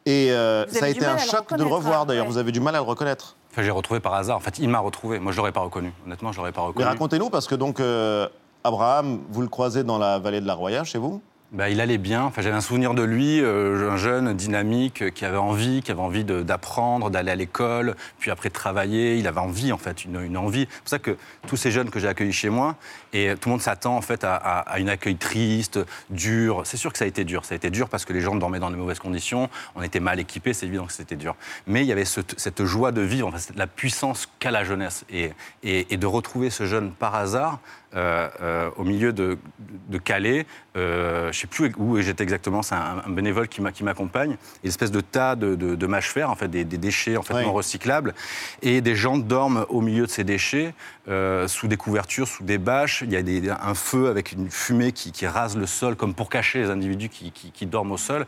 [0.05, 2.25] Et euh, ça a été un choc de le revoir hein, d'ailleurs.
[2.25, 2.31] ouais.
[2.31, 3.35] Vous avez du mal à le reconnaître.
[3.51, 4.37] Enfin, j'ai retrouvé par hasard.
[4.37, 5.19] En fait, il m'a retrouvé.
[5.19, 5.91] Moi, je l'aurais pas reconnu.
[6.05, 6.85] Honnêtement, je l'aurais pas Mais reconnu.
[6.87, 8.27] racontez-nous, parce que donc euh,
[8.63, 11.21] Abraham, vous le croisez dans la vallée de la Roya chez vous?
[11.51, 12.23] Bah, il allait bien.
[12.23, 15.91] Enfin, j'avais un souvenir de lui, euh, un jeune dynamique euh, qui avait envie, qui
[15.91, 19.17] avait envie d'apprendre, d'aller à l'école, puis après de travailler.
[19.17, 20.67] Il avait envie, en fait, une, une envie.
[20.71, 22.77] C'est pour ça que tous ces jeunes que j'ai accueillis chez moi,
[23.13, 26.61] et tout le monde s'attend en fait à, à, à une accueil triste, dur.
[26.65, 27.45] C'est sûr que ça a été dur.
[27.45, 29.49] Ça a été dur parce que les gens dormaient dans de mauvaises conditions.
[29.75, 31.35] On était mal équipés, c'est évident que c'était dur.
[31.67, 35.05] Mais il y avait ce- cette joie de vivre, enfin, la puissance qu'a la jeunesse,
[35.09, 35.31] et,
[35.63, 37.59] et- et de retrouver ce jeune par hasard.
[37.93, 39.37] euh, euh, au milieu de,
[39.89, 40.45] de Calais,
[40.77, 43.83] euh, je ne sais plus où j'étais exactement, c'est un, un bénévole qui m'a- qui
[43.83, 47.17] m'accompagne, une espèce de tas de, de, de mâches fer, en fait, des, des déchets
[47.17, 47.43] en fait, Oui.
[47.43, 48.13] non recyclables,
[48.61, 50.73] et des gens dorment au milieu de ces déchets,
[51.47, 54.91] sous des couvertures, sous des bâches, il y a des- un feu avec une fumée
[54.91, 57.97] qui, qui rase le sol, comme pour cacher les individus qui, qui- qui dorment au
[57.97, 58.25] sol,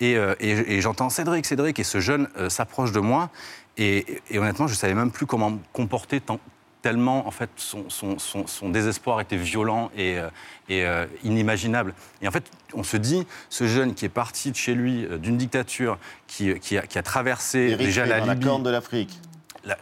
[0.00, 3.30] et, euh, et- et j'entends Cédric, Cédric, et ce jeune euh, s'approche de moi,
[3.78, 6.40] et, et honnêtement, je ne savais même plus comment me comporter tant-
[6.82, 10.28] tellement en fait son, son- son- son désespoir était violent et, euh,
[10.68, 11.94] et, euh, inimaginable.
[12.22, 15.36] Et en fait, on se dit, ce jeune qui est parti de chez lui d'une
[15.36, 19.16] dictature, qui, qui a, qui a traversé déjà la dans la Libye, corne de l'Afrique.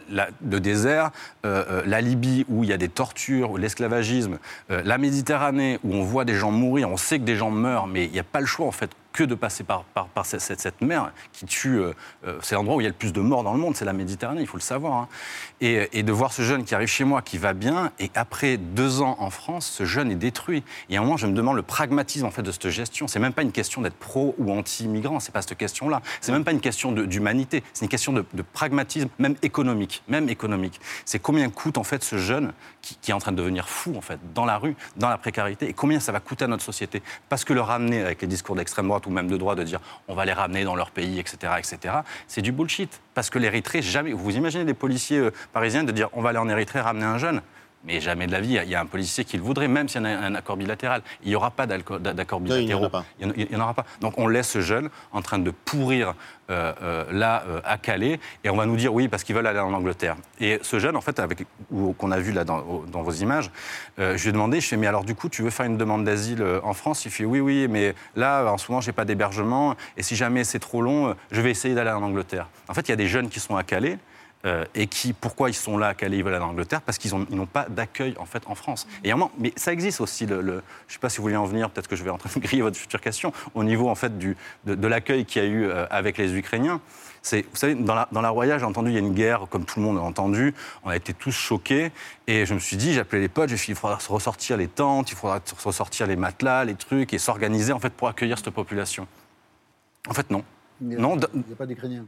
[0.09, 1.11] La- le désert,
[1.45, 4.37] euh, euh, la Libye où il y a des tortures, l'esclavagisme,
[4.69, 7.87] euh, la Méditerranée où on voit des gens mourir, on sait que des gens meurent,
[7.87, 9.85] mais il n'y a pas le choix en fait que de passer par,
[10.23, 11.79] cette, mer qui tue.
[11.79, 11.93] euh,
[12.25, 13.85] euh, c'est l'endroit où il y a le plus de morts dans le monde, c'est
[13.85, 14.93] la Méditerranée, il faut le savoir.
[14.93, 15.07] hein.
[15.61, 19.01] Et, de voir ce jeune qui arrive chez moi, qui va bien, et après deux
[19.01, 20.63] ans en France, ce jeune est détruit.
[20.89, 23.07] Et à un moment, je me demande le pragmatisme en fait de cette gestion.
[23.07, 26.01] C'est même pas une question d'être pro ou anti-migrant, c'est pas cette question-là.
[26.21, 30.29] C'est même pas une question d'humanité, c'est une question de, de pragmatisme, même économique, même
[30.29, 30.79] économique.
[31.05, 34.01] C'est combien coûte en fait ce jeune qui, est en train de devenir fou en
[34.01, 37.01] fait dans la rue, dans la précarité, et combien ça va coûter à notre société
[37.29, 39.79] Parce que le ramener avec les discours d'extrême droite ou même de droite de dire
[40.07, 41.95] on va les ramener dans leur pays, etc., etc.
[42.27, 43.01] C'est du bullshit.
[43.13, 44.13] Parce que l'Érythrée jamais.
[44.13, 47.17] Vous imaginez des policiers euh, parisiens de dire on va aller en Érythrée ramener un
[47.17, 47.41] jeune
[47.83, 50.01] mais jamais de la vie, il y a- un policier qui le voudrait, même s'il
[50.01, 51.01] y en a un accord bilatéral.
[51.23, 52.55] Il n'y aura pas d'accord Non,
[53.37, 53.85] il n'y en aura pas.
[53.99, 56.15] Donc on laisse ce jeune en train de pourrir
[56.49, 59.47] euh, euh, là euh, à Calais et on va nous dire oui parce qu'ils veulent
[59.47, 60.15] aller en Angleterre.
[60.39, 61.45] Et ce jeune, en fait, avec
[61.97, 63.51] qu'on a vu là dans, vos images,
[63.97, 66.03] je lui ai demandé, je fais mais alors du coup tu veux faire une demande
[66.03, 67.05] d'asile en France?
[67.05, 70.43] Il fait oui oui mais là en ce moment j'ai pas d'hébergement et si jamais
[70.43, 72.47] c'est trop long, je vais essayer d'aller en Angleterre.
[72.67, 73.97] En fait, il y a des jeunes qui sont à Calais.
[74.45, 76.97] Euh, et qui, pourquoi ils sont là à Calais, ils veulent aller en Angleterre Parce
[76.97, 78.87] qu'ils ont- ils n'ont pas d'accueil en fait en France.
[79.03, 80.25] Et à un moment- mais ça existe aussi.
[80.25, 81.69] Le, le- je ne sais pas si vous voulez en venir.
[81.69, 84.17] Peut-être que je vais en train de griller votre future question au niveau en fait
[84.17, 86.81] du, de, de l'accueil qu'il y a eu euh, avec les Ukrainiens.
[87.23, 89.45] C'est, vous savez, dans la, dans la Roya, j'ai entendu, il y a une guerre,
[89.47, 90.55] comme tout le monde a entendu.
[90.83, 91.91] On a été tous choqués.
[92.25, 94.57] Et je me suis dit, j'ai appelé les potes, j'ai dit, il faudra se ressortir
[94.57, 98.07] les tentes, il faudra se ressortir les matelas, les trucs, et s'organiser en fait pour
[98.07, 99.07] accueillir cette population.
[100.09, 100.43] En fait, non.
[100.81, 102.07] Non, d- Il n'y a pas d'Ukrainiens.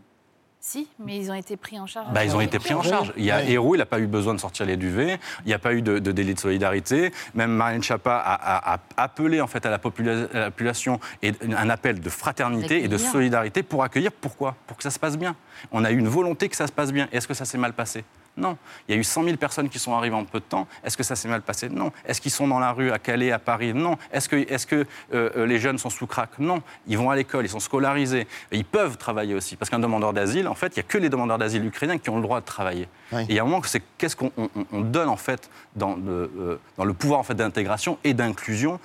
[0.66, 2.14] Si, mais ils ont été pris en charge.
[2.14, 3.12] bah, ils ont été pris en charge.
[3.18, 5.20] Il y a Héroux, il n'a pas eu besoin de sortir les duvets.
[5.42, 7.12] Il n'y a pas eu de, de délit de solidarité.
[7.36, 11.02] Même Marlène Schiappa a, a- a appelé en fait à la, popula- à la population
[11.22, 14.14] et un appel de fraternité et de solidarité pour accueillir.
[14.14, 14.56] Pourquoi?
[14.66, 15.36] Pour que ça se passe bien.
[15.74, 17.10] On a eu une volonté que ça se passe bien.
[17.12, 18.06] Est-ce que ça s'est mal passé?
[18.36, 18.58] Non.
[18.88, 20.68] Il y a eu 100 000 personnes qui sont arrivées en peu de temps.
[20.84, 21.70] Est-ce que ça s'est mal passé?
[21.70, 21.92] Non.
[22.06, 23.74] Est-ce qu'ils sont dans la rue à Calais, à Paris?
[23.76, 23.96] Non.
[24.12, 26.40] Est-ce que, est que euh, euh, les jeunes sont sous crack?
[26.40, 26.64] Non.
[26.88, 28.28] Ils vont à l'école, ils sont scolarisés.
[28.52, 29.56] Et ils peuvent travailler aussi.
[29.56, 32.10] Parce qu'un demandeur d'asile, en fait, il n'y a que les demandeurs d'asile ukrainiens qui
[32.10, 32.88] ont le droit de travailler.
[33.12, 35.96] Et il y a un moment c'est qu'est-ce qu'on on- on donne en fait dans
[35.96, 38.80] le, euh, dans le pouvoir en fait d'intégration et d'inclusion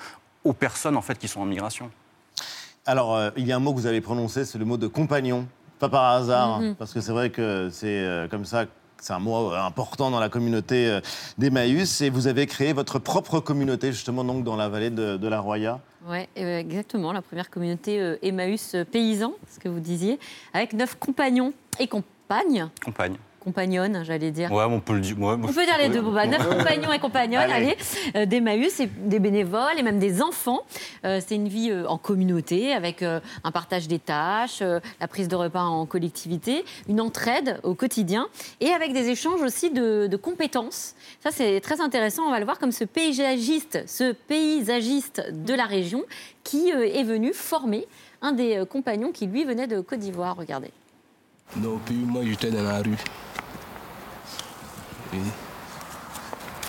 [0.45, 1.91] aux personnes en fait qui sont en migration.
[2.85, 4.87] Alors, euh, il y a un mot que vous avez prononcé, c'est le mot de
[4.87, 5.47] compagnon.
[5.79, 6.67] Pas par hasard, Mhm.
[6.71, 8.67] hein, parce que c'est vrai que c'est euh, comme ça,
[9.01, 11.01] c'est un mot euh, important dans la communauté euh,
[11.39, 12.01] d'Emmaüs.
[12.01, 15.41] Et vous avez créé votre propre communauté, justement, donc, dans la vallée de, de la
[15.41, 15.81] Roya.
[16.09, 17.13] Oui, exactement.
[17.13, 20.19] La première communauté euh, Emmaüs euh, paysan, ce que vous disiez,
[20.53, 23.17] avec neuf compagnons et compagnes, Compagne.
[23.41, 24.51] Compagnonnes, j'allais dire.
[24.53, 25.19] Ouais, on peut le dire.
[25.19, 26.01] ouais, On je- peut dire les deux.
[26.01, 27.77] Bon, bah, neuf compagnons et compagnonnes, allez, Allez.
[28.17, 30.61] euh, d'Emmaüs, et des bénévoles et même des enfants.
[31.05, 34.61] Euh, c'est une vie euh, en communauté avec euh, un partage des tâches,
[35.01, 38.27] la prise de repas en collectivité, une entraide au quotidien
[38.61, 40.95] et avec des échanges aussi de, de compétences.
[41.23, 42.23] Ça, c'est très intéressant.
[42.27, 46.03] On va le voir comme ce paysagiste, ce paysagiste de la région
[46.45, 47.87] qui est venu former
[48.23, 50.37] un des compagnons qui, lui, venait de Côte d'Ivoire.
[50.37, 50.71] Regardez.
[51.57, 52.97] Non, puis moi j'étais dans la rue.
[55.13, 55.21] Oui,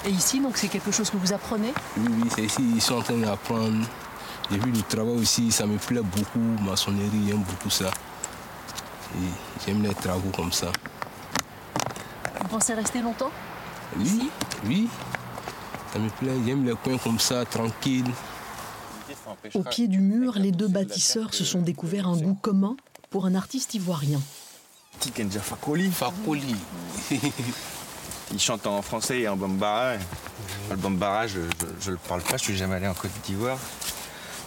[0.06, 1.74] Et ici, donc, c'est quelque chose que vous apprenez?
[1.98, 3.86] Oui, oui, c'est ici, ils sont en train d'apprendre.
[4.50, 7.92] J'ai vu le travail aussi, ça me plaît beaucoup, maçonnerie, j'aime beaucoup ça.
[9.15, 9.28] Et
[9.65, 10.72] j'aime les travaux comme ça.
[12.42, 13.32] Vous pensez rester longtemps?
[13.98, 14.30] Oui,
[14.65, 14.88] oui,
[15.92, 18.10] ça me plaît, j'aime les coins comme ça, tranquille.
[19.54, 22.78] Au pied du mur, les deux bâtisseurs se sont découverts un goût commun
[23.10, 24.22] pour un artiste ivoirien.
[25.00, 25.90] Tikenja Fakoli.
[25.92, 26.56] Fakoli.
[28.32, 29.94] Il chante en français et en bambara.
[30.70, 31.40] Le bambara, je,
[31.82, 33.58] je, le parle pas, je suis jamais allé en Côte d'Ivoire.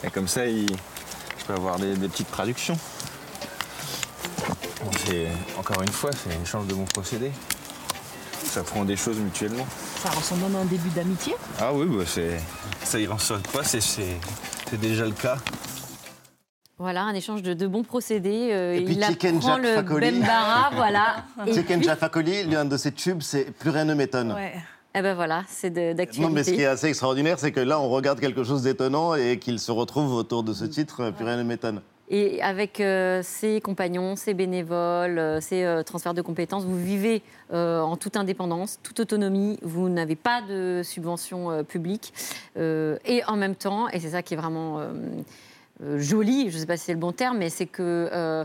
[0.05, 0.71] Et comme ça, il-
[1.39, 2.79] je peux avoir des, des petites traductions.
[5.07, 7.33] C'est- encore une fois, c'est un échange de bons procédés.
[8.45, 9.67] Ça prend des choses mutuellement.
[10.03, 11.35] Ça ressemble même à un début d'amitié.
[11.61, 12.41] Ah oui, bah c'est,
[12.85, 14.17] ça y ressort pas, c'est, c'est,
[14.69, 15.39] c'est déjà le cas.
[16.83, 18.51] Voilà, un échange de, de bons procédés.
[18.53, 20.01] Euh, Et puis il Chicken apprend Jack le.
[20.01, 21.25] Bembara, voilà.
[21.47, 24.35] Et Chicken puis- Jaffa Coli, l'un de ses tubes, c'est Plus rien ne m'étonne.
[24.95, 26.21] Eh ben voilà, c'est d'actualité.
[26.21, 29.15] Non, mais ce qui est assez extraordinaire, c'est que là, on regarde quelque chose d'étonnant
[29.15, 31.81] et qu'il se retrouve autour de ce titre, Plus rien ne m'étonne.
[32.11, 37.23] Et avec euh, ses compagnons, ses bénévoles, euh, ses euh, transferts de compétences, vous vivez
[37.55, 39.59] euh, en toute indépendance, toute autonomie.
[39.63, 42.13] Vous n'avez pas de subvention euh, publique.
[42.59, 44.81] Euh, et en même temps, et c'est ça qui est vraiment
[45.83, 48.09] euh, euh, joli, je ne sais pas si c'est le bon terme, mais c'est que.
[48.13, 48.45] euh,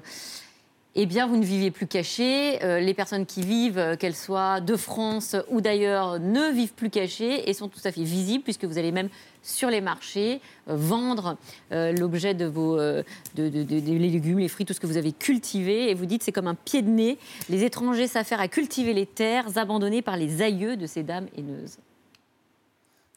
[1.00, 2.58] eh bien, vous ne vivez plus cachés.
[2.64, 7.48] Euh, les personnes qui vivent, qu'elles soient de France ou d'ailleurs, ne vivent plus cachées
[7.48, 9.10] et sont tout à fait visibles puisque vous allez même
[9.44, 11.38] sur les marchés vendre
[11.70, 13.04] l'objet de vos de,
[13.36, 15.92] légumes, les fruits, tout ce que vous avez cultivé.
[15.92, 17.20] Et vous dites c'est comme un pied de nez.
[17.48, 21.78] Les étrangers s'affairent à cultiver les terres abandonnées par les aïeux de ces dames haineuses.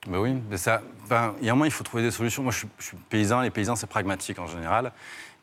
[0.06, 2.42] Ben oui, mais ça, enfin, il y a un moment, il faut trouver des solutions.
[2.42, 4.92] Moi, je suis paysan, les paysans, c'est pragmatique en général.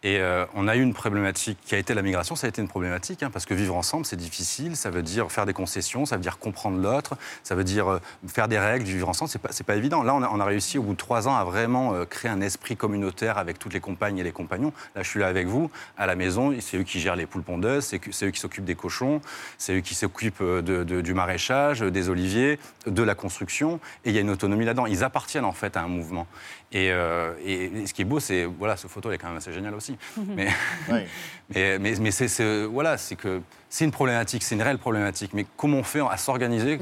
[0.03, 2.61] Et euh, on a eu une problématique qui a été la migration, ça a été
[2.61, 6.05] une problématique, hein, parce que vivre ensemble, c'est difficile, ça veut dire faire des concessions,
[6.05, 9.41] ça veut dire comprendre l'autre, ça veut dire euh, faire des règles, vivre ensemble, c'est
[9.41, 10.03] pas, pas évident.
[10.03, 12.77] Là, on a, réussi, au bout de trois ans, à vraiment euh, créer un esprit
[12.77, 14.71] communautaire avec toutes les compagnes et les compagnons.
[14.95, 17.43] Là, je suis là avec vous, à la maison, c'est eux qui gèrent les poules
[17.43, 19.19] pondeuses, c'est eux qui s'occupent des cochons,
[19.57, 24.21] c'est eux qui s'occupent du maraîchage, des oliviers, de la construction, et il y a
[24.21, 24.85] une autonomie là-dedans.
[24.85, 26.27] Ils appartiennent en fait à un mouvement.
[26.71, 29.37] Et, euh, et ce qui est beau, c'est, voilà, cette photo, elle est quand même
[29.37, 29.97] assez géniale aussi.
[30.17, 30.47] Mais,
[31.49, 35.31] mais, mais, mais c'est, c'est- voilà, c'est que c'est une problématique, c'est une réelle problématique.
[35.33, 36.79] Mais comment on fait à s'organiser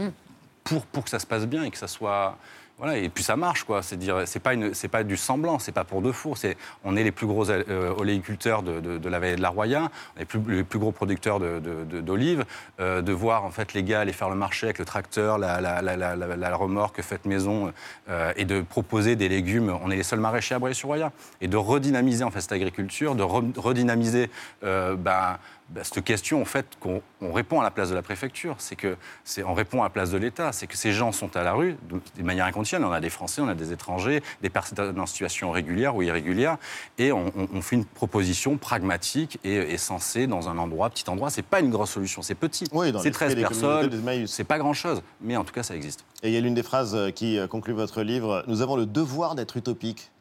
[0.63, 2.37] pour, pour que ça se passe bien et que ça soit.
[2.77, 3.81] Voilà, et puis ça marche, quoi.
[3.81, 6.37] C'est dire, c'est pas du semblant, c'est pas pour deux fours.
[6.83, 10.19] On est les plus gros euh, oléiculteurs de, la vallée de la Roya, on est
[10.19, 12.43] les plus, les plus gros producteurs d'olives.
[12.81, 16.55] Euh, de voir en fait les gars aller faire le marché avec le tracteur, la,
[16.55, 17.71] remorque faite maison,
[18.09, 19.73] euh, et de proposer des légumes.
[19.81, 23.23] On est les seuls maraîchers à Bray-sur-Roya, et de redynamiser en fait cette agriculture, de
[23.23, 24.29] re- redynamiser
[24.63, 25.37] euh, ben,
[25.69, 28.55] bah, cette question, en fait, qu'on on répond à la place de la préfecture.
[28.59, 30.51] C'est que c'est on répond à la place de l'État.
[30.51, 32.87] C'est que ces gens sont à la rue de manière inconditionnelle.
[32.87, 36.57] On a des Français, on a des étrangers, des personnes en situation régulière ou irrégulière,
[36.97, 41.29] et on, on fait une proposition pragmatique et, et sensée dans un endroit, petit endroit.
[41.29, 42.65] C'est pas une grosse solution, c'est petit.
[42.71, 46.05] Oui, c'est l'esprit 13 des personnes, c'est pas grand-chose, mais en tout cas, ça existe.
[46.23, 48.43] Et il y a l'une des phrases euh, qui euh, conclut votre livre.
[48.47, 50.11] Nous avons le devoir d'être utopique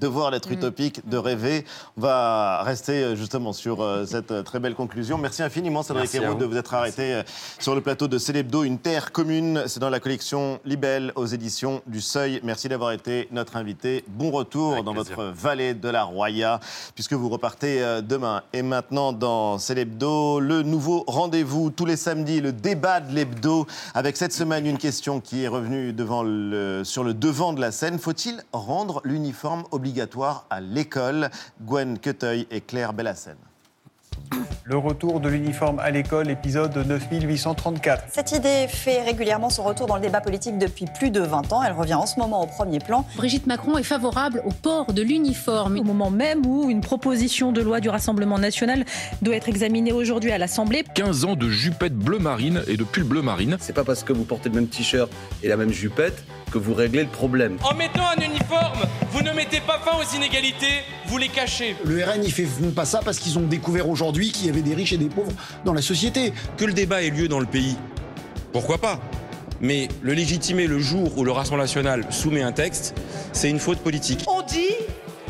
[0.00, 1.64] devoir d'être utopique, de rêver.
[1.96, 5.18] On va rester euh, justement sur euh, cette euh, très belle conclusion.
[5.18, 7.22] Merci infiniment, Cédric Héroux, de vous être arrêté
[7.58, 9.62] sur le plateau de Célébdo, Une terre commune.
[9.66, 12.40] C'est dans la collection Libelle aux éditions du Seuil.
[12.42, 14.04] Merci d'avoir été notre invité.
[14.08, 15.16] Bon retour dans plaisir.
[15.16, 16.60] votre vallée de la Roya,
[16.94, 18.42] puisque vous repartez demain.
[18.52, 24.16] Et maintenant, dans Célébdo, le nouveau rendez-vous tous les samedis, le débat de l'hebdo, avec
[24.16, 27.98] cette semaine une question qui est revenue devant le- sur le devant de la scène.
[27.98, 29.85] Faut-il rendre l'uniforme obligatoire?
[30.50, 31.30] À l'école
[31.62, 33.36] Gwen Queteuil et Claire Bellassène.
[34.64, 38.06] Le retour de l'uniforme à l'école, épisode 9834.
[38.10, 41.62] Cette idée fait régulièrement son retour dans le débat politique depuis plus de 20 ans.
[41.62, 43.06] Elle revient en ce moment au premier plan.
[43.16, 47.60] Brigitte Macron est favorable au port de l'uniforme, au moment même où une proposition de
[47.60, 48.84] loi du Rassemblement national
[49.22, 50.84] doit être examinée aujourd'hui à l'Assemblée.
[50.94, 53.56] 15 ans de jupette bleu marine et de pull bleu marine.
[53.60, 55.08] C'est pas parce que vous portez le même t-shirt
[55.44, 57.58] et la même jupette que vous réglez le problème.
[57.62, 58.80] En mettant un uniforme,
[59.10, 61.76] vous ne mettez pas fin aux inégalités, vous les cachez.
[61.84, 64.74] Le RN, ils font pas ça parce qu'ils ont découvert aujourd'hui qu'il y avait des
[64.74, 65.32] riches et des pauvres
[65.64, 66.32] dans la société.
[66.56, 67.76] Que le débat ait lieu dans le pays,
[68.52, 69.00] pourquoi pas?
[69.60, 72.94] Mais le légitimer le jour où le Rassemblement national soumet un texte,
[73.32, 74.24] c'est une faute politique.
[74.28, 74.74] On dit,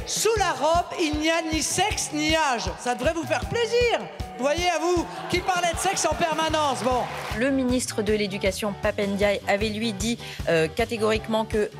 [0.07, 2.71] sous la robe, il n'y a ni sexe ni âge.
[2.79, 4.01] Ça devrait vous faire plaisir.
[4.39, 6.83] Voyez, à vous, qui parlait de sexe en permanence.
[6.83, 7.03] Bon.
[7.39, 11.71] Le ministre de l'Éducation, Papendiaï, avait lui dit euh, catégoriquement que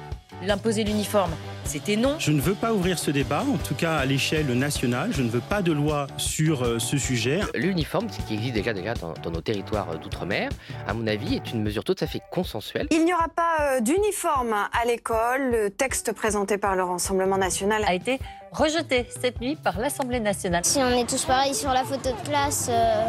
[0.43, 1.33] l'imposer l'uniforme,
[1.67, 2.17] c'était non.
[2.19, 5.11] Je ne veux pas ouvrir ce débat, en tout cas à l'échelle nationale.
[5.13, 7.41] Je ne veux pas de loi sur euh, ce sujet.
[7.55, 10.51] L'uniforme, ce qui existe déjà, déjà dans, dans nos territoires euh, d'outre-mer,
[10.87, 12.87] à mon avis, est une mesure tout à fait consensuelle.
[12.91, 15.51] Il n'y aura pas euh, d'uniforme à l'école.
[15.51, 18.19] Le texte présenté par le Rassemblement national a été
[18.53, 20.65] rejeté cette nuit par l'Assemblée nationale.
[20.65, 23.05] Si on est tous pareils sur la photo de classe, euh,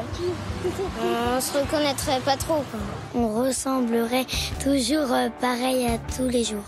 [1.38, 2.64] on se reconnaîtrait pas trop.
[2.72, 2.80] quoi.
[3.16, 4.26] On ressemblerait
[4.64, 5.08] toujours
[5.40, 6.66] pareil à tous les jours.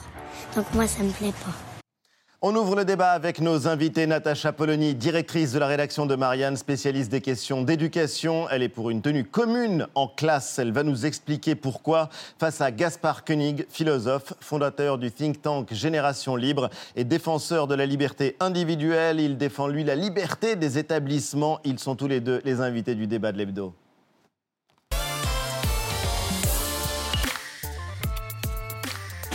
[0.56, 1.69] Donc moi, ça me plaît pas.
[2.42, 4.08] On ouvre le débat avec nos invités.
[4.08, 8.48] Natacha Polony, directrice de la rédaction de Marianne, spécialiste des questions d'éducation.
[8.50, 10.58] Elle est pour une tenue commune en classe.
[10.58, 12.08] Elle va nous expliquer pourquoi
[12.40, 17.86] face à Gaspard Koenig, philosophe, fondateur du think tank Génération Libre et défenseur de la
[17.86, 19.20] liberté individuelle.
[19.20, 21.60] Il défend, lui, la liberté des établissements.
[21.66, 23.74] Ils sont tous les deux les invités du débat de l'hebdo.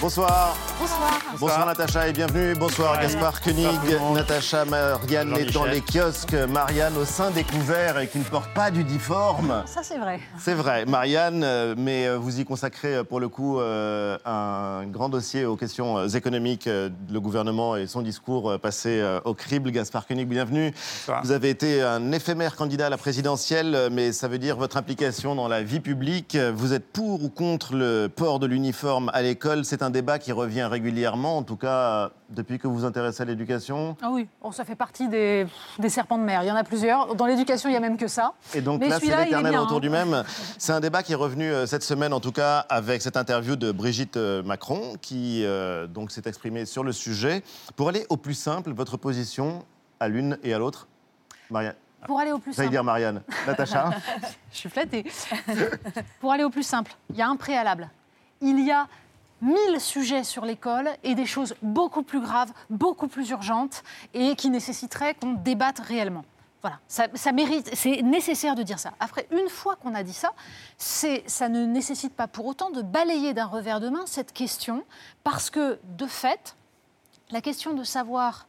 [0.05, 0.55] Bonsoir.
[0.79, 1.21] Bonsoir.
[1.41, 2.55] Bonsoir Natacha et bienvenue.
[2.55, 3.67] Bonsoir Gaspard Koenig.
[4.13, 6.35] Natacha, Marianne est dans les kiosques.
[6.35, 9.63] Marianne au sein des couverts et qui ne porte pas d'uniforme.
[9.65, 10.21] Ça, c'est vrai.
[10.39, 15.09] C'est vrai, Marianne, euh, mais euh, vous y consacrez euh, pour le coup un grand
[15.09, 19.71] dossier aux questions économiques, le gouvernement et son discours passé au crible.
[19.71, 20.75] Gaspard Koenig, bienvenue.
[21.23, 25.35] Vous avez été un éphémère candidat à la présidentielle, mais ça veut dire votre implication
[25.35, 26.37] dans la vie publique.
[26.37, 29.65] Vous êtes pour ou contre le port de l'uniforme à l'école?
[29.65, 33.25] C'est un débat qui revient régulièrement, en tout cas depuis que vous vous intéressez à
[33.25, 33.97] l'éducation.
[34.03, 35.47] Ah oui, bon, ça fait partie des,
[35.79, 36.43] des serpents de mer.
[36.43, 37.15] Il y en a plusieurs.
[37.15, 38.35] Dans l'éducation, il y a même que ça.
[38.55, 39.81] Et donc Mais là, c'est l'éternel bien, retour hein.
[39.81, 40.25] du même.
[40.59, 43.57] C'est un débat qui est revenu euh, cette semaine, en tout cas, avec cette interview
[43.57, 47.43] de Brigitte euh, Macron, qui euh, donc s'est exprimée sur le sujet.
[47.77, 49.65] Pour aller au plus simple, votre position
[50.01, 50.89] à l'une et à l'autre
[51.51, 51.77] Marianne.
[52.07, 52.71] Pour aller au plus simple.
[52.71, 53.23] dire Marianne.
[53.47, 53.91] Natacha
[54.53, 55.05] Je suis flattée.
[56.21, 57.89] Pour aller au plus simple, il y a un préalable.
[58.43, 58.87] Il y a
[59.45, 64.51] mille sujets sur l'école et des choses beaucoup plus graves, beaucoup plus urgentes et qui
[64.51, 66.25] nécessiteraient qu'on débatte réellement.
[66.63, 68.95] Voilà, ça, mérite, c'est nécessaire de dire ça.
[68.99, 70.33] Après, une fois qu'on a dit ça,
[70.79, 74.83] ça ne nécessite pas pour autant de balayer d'un revers de main cette question,
[75.25, 76.57] parce que de fait,
[77.31, 78.47] la question de savoir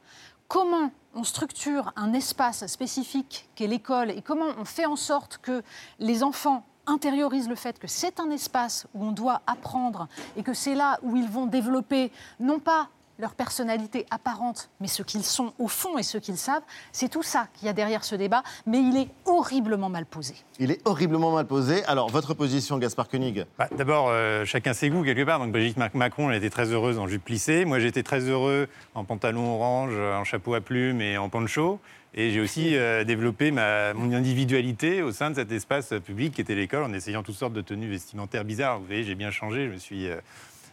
[0.48, 5.62] comment on structure un espace spécifique qu'est l'école et comment on fait en sorte que
[6.00, 10.54] les enfants intériorisent le fait que c'est un espace où on doit apprendre et que
[10.54, 15.54] c'est là où ils vont développer non pas leur personnalité apparente, mais ce qu'ils sont
[15.60, 18.44] au fond et ce qu'ils savent, c'est tout ça qu'il y a derrière ce débat,
[18.66, 20.36] mais il est horriblement mal posé.
[20.60, 21.84] Il est horriblement mal posé.
[21.86, 23.46] Alors, votre position, Gaspard Koenig?
[23.58, 25.40] Bah, D'abord, euh, chacun ses goûts quelque part.
[25.40, 27.66] Donc Brigitte Mac- Macron, elle était très heureuse en jupe plissée.
[27.66, 31.80] Moi, j'étais très heureux en pantalon orange, en chapeau à plumes et en poncho.
[32.18, 36.42] Et j'ai aussi euh, développé ma, mon individualité au sein de cet espace public qui
[36.42, 38.80] était l'école, en essayant toutes sortes de tenues vestimentaires bizarres.
[38.80, 40.16] Vous voyez, j'ai bien changé, je me suis euh,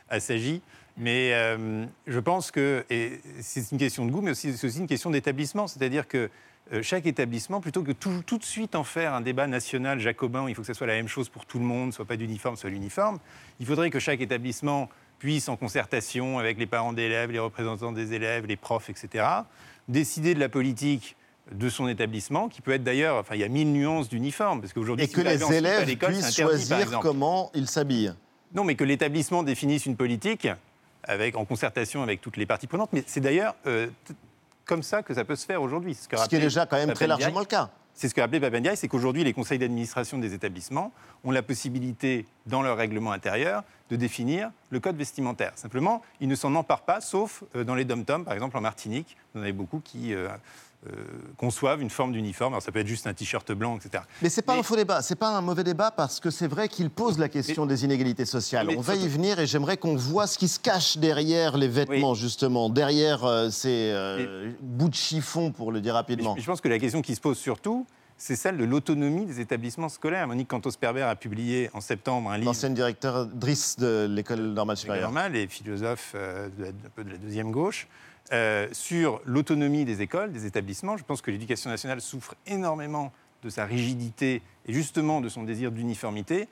[0.08, 0.60] assagi.
[0.96, 4.78] Mais euh, je pense que, et c'est une question de goût, mais aussi- c'est aussi
[4.78, 5.66] une question d'établissement.
[5.66, 6.28] C'est-à-dire que
[6.72, 10.44] euh, chaque établissement, plutôt que tout, tout de suite en faire un débat national jacobin
[10.44, 12.16] où il faut que ce soit la même chose pour tout le monde, soit pas
[12.16, 13.18] d'uniforme, soit l'uniforme,
[13.58, 14.88] il faudrait que chaque établissement
[15.18, 19.24] puisse, en concertation avec les parents d'élèves, les représentants des élèves, les profs, etc.,
[19.88, 21.16] décider de la politique
[21.50, 24.72] de son établissement, qui peut être d'ailleurs, enfin, il y a mille nuances d'uniforme, parce
[24.72, 28.14] qu'aujourd'hui, Et si que les élèves puissent interdit, choisir comment ils s'habillent.
[28.54, 30.46] Non, mais que l'établissement définisse une politique
[31.04, 32.90] avec, en concertation avec toutes les parties prenantes.
[32.92, 33.88] Mais c'est d'ailleurs euh,
[34.64, 35.94] comme ça que ça peut se faire aujourd'hui.
[35.94, 37.70] C'est Ce qui est déjà quand même très largement le cas.
[37.94, 40.92] C'est ce que rappelait Papendiaï, c'est qu'aujourd'hui, les conseils d'administration des établissements
[41.24, 45.52] ont la possibilité, dans leur règlement intérieur, de définir le code vestimentaire.
[45.56, 49.16] Simplement, ils ne s'en emparent pas, sauf euh, dans les dom-toms, par exemple en Martinique.
[49.34, 50.28] Vous en avez beaucoup qui euh,
[51.36, 52.54] conçoivent une forme d'uniforme.
[52.54, 54.02] Alors, ça peut être juste un t-shirt blanc, etc.
[54.20, 56.68] Mais c'est pas un faux débat, c'est pas un mauvais débat parce que c'est vrai
[56.68, 58.66] qu'il pose la question des inégalités sociales.
[58.66, 61.68] Mais On va y venir et j'aimerais qu'on voit ce qui se cache derrière les
[61.68, 66.34] vêtements justement, derrière euh, ces euh, bouts de chiffon pour le dire rapidement.
[66.38, 69.88] Je pense que la question qui se pose surtout, c'est celle de l'autonomie des établissements
[69.88, 70.26] scolaires.
[70.28, 72.46] Monique Cantos-Perber a publié en septembre un livre.
[72.50, 75.04] L'ancienne directrice de l'école normale supérieure.
[75.04, 77.88] normal et philosophe euh, la- de la deuxième gauche,
[78.32, 80.96] euh, sur l'autonomie des écoles, des établissements.
[80.96, 83.12] Je pense que l'éducation nationale souffre énormément
[83.42, 86.48] de sa rigidité et justement de son désir d'uniformité.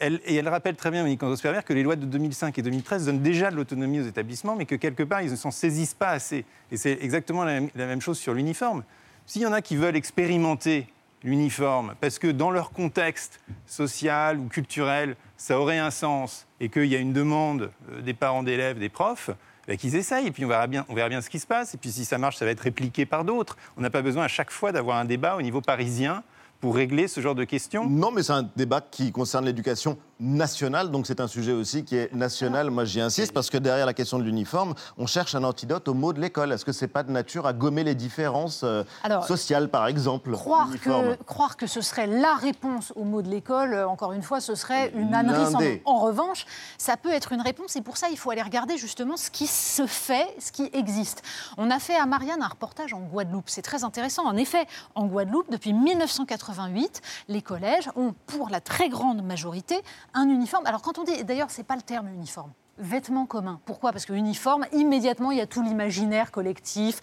[0.00, 3.06] Elle, et elle rappelle très bien, Monique Cantos-Perber, que les lois de 2005 et 2013
[3.06, 6.10] donnent déjà de l'autonomie aux établissements, mais que quelque part, ils ne s'en saisissent pas
[6.10, 6.44] assez.
[6.70, 8.82] Et c'est exactement la même, la même chose sur l'uniforme.
[9.26, 10.88] S'il y en a qui veulent expérimenter
[11.24, 16.86] l'uniforme parce que dans leur contexte social ou culturel, ça aurait un sens et qu'il
[16.86, 19.30] y a une demande euh, des parents d'élèves, des profs,
[19.78, 21.74] qu'ils essayent et puis on verra, bien, on verra bien ce qui se passe.
[21.74, 23.56] Et puis si ça marche, ça va être répliqué par d'autres.
[23.76, 26.22] On n'a pas besoin à chaque fois d'avoir un débat au niveau parisien
[26.60, 27.88] pour régler ce genre de questions.
[27.88, 31.96] Non, mais c'est un débat qui concerne l'éducation nationale, donc c'est un sujet aussi qui
[31.96, 32.70] est national.
[32.70, 35.94] Moi, j'y insiste parce que derrière la question de l'uniforme, on cherche un antidote au
[35.94, 36.52] mot de l'école.
[36.52, 40.32] Est-ce que c'est pas de nature à gommer les différences euh, Alors, sociales, par exemple
[40.32, 44.22] Croire que, croire que ce serait la réponse au mot de l'école, euh, encore une
[44.22, 45.80] fois, ce serait une ânerie.
[45.84, 46.46] En revanche,
[46.78, 49.46] ça peut être une réponse et pour ça, il faut aller regarder justement ce qui
[49.46, 51.22] se fait, ce qui existe.
[51.58, 53.48] On a fait à Marianne un reportage en Guadeloupe.
[53.48, 54.24] C'est très intéressant.
[54.24, 59.82] En effet, en Guadeloupe, depuis 1988, les collèges ont, pour la très grande majorité,
[60.14, 60.66] un uniforme.
[60.66, 62.50] Alors quand on dit, d'ailleurs, c'est pas le terme uniforme.
[62.76, 63.60] Vêtements communs.
[63.66, 63.92] Pourquoi?
[63.92, 67.00] Parce que uniforme, immédiatement, il y a tout l'imaginaire collectif,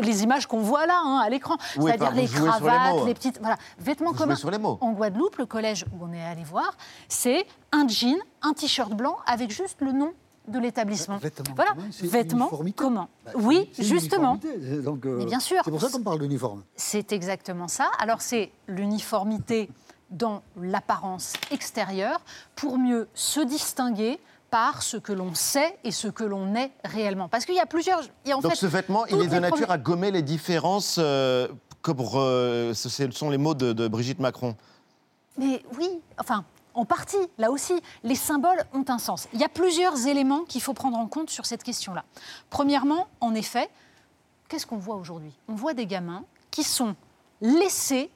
[0.00, 1.56] les images qu'on voit là, hein, à l'écran.
[1.76, 3.04] Oui, C'est-à-dire les cravates, mots.
[3.04, 3.38] les petites.
[3.38, 4.36] Voilà, vêtements communs.
[4.36, 4.78] sur les mots.
[4.80, 6.76] En Guadeloupe, le collège où on est allé voir,
[7.08, 10.12] c'est un jean, un t-shirt blanc avec juste le nom
[10.48, 11.20] de l'établissement.
[11.54, 13.08] Voilà, c'est vêtements communs.
[13.24, 14.40] Bah, oui, justement.
[14.82, 15.60] Donc, euh, Mais bien sûr.
[15.62, 16.62] C'est pour ça qu'on parle d'uniforme.
[16.74, 17.90] C'est exactement ça.
[17.98, 19.68] Alors c'est l'uniformité
[20.12, 22.20] dans l'apparence extérieure
[22.54, 27.28] pour mieux se distinguer par ce que l'on sait et ce que l'on est réellement.
[27.28, 28.02] Parce qu'il y a plusieurs...
[28.24, 30.22] il y a en Donc fait ce vêtement, il est de nature à gommer les
[30.22, 31.48] différences, euh,
[31.80, 34.54] comme euh, ce ce sont les mots de, de Brigitte Macron.
[35.38, 35.88] Mais oui,
[36.18, 36.44] enfin,
[36.74, 39.26] en partie, là aussi, les symboles ont un sens.
[39.32, 42.04] Il y a plusieurs éléments qu'il faut prendre en compte sur cette question-là.
[42.50, 43.70] Premièrement, en effet,
[44.48, 45.32] qu'est-ce qu'on voit aujourd'hui?
[45.48, 46.94] On voit des gamins qui sont
[47.40, 48.10] laissés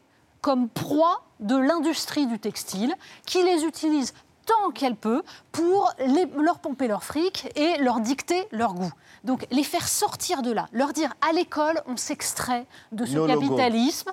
[0.47, 2.95] comme proie de l'industrie du textile,
[3.27, 4.15] qui les utilise
[4.47, 8.93] tant qu'elle peut pour les- leur pomper leur fric et leur dicter leur goût.
[9.25, 14.13] Donc les faire sortir de là, leur dire à l'école, on s'extrait de ce capitalisme,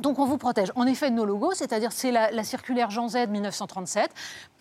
[0.00, 0.72] donc on vous protège.
[0.76, 4.10] En effet, nos logos, c'est-à-dire c'est la, la circulaire Jean Z 1937,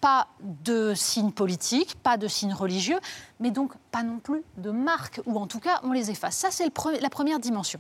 [0.02, 3.00] pas de signe politique, pas de signe religieux,
[3.40, 6.36] mais donc pas non plus de marque, ou en tout cas on les efface.
[6.36, 7.80] Ça c'est pre- la première dimension.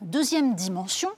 [0.00, 1.10] Deuxième dimension,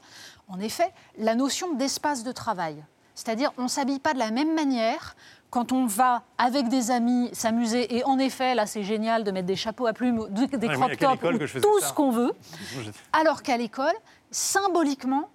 [0.49, 2.85] en effet, la notion d'espace de travail.
[3.15, 5.17] C'est-à-dire on ne s'habille pas de la même manière
[5.51, 9.47] quand on va avec des amis s'amuser, et en effet, là c'est génial de mettre
[9.47, 11.23] des chapeaux à plumes, des Ouais, crop tops,
[11.55, 11.89] ou tout ça.
[11.89, 12.33] ce qu'on veut.
[13.13, 13.93] Alors qu'à l'école,
[14.31, 15.29] symboliquement,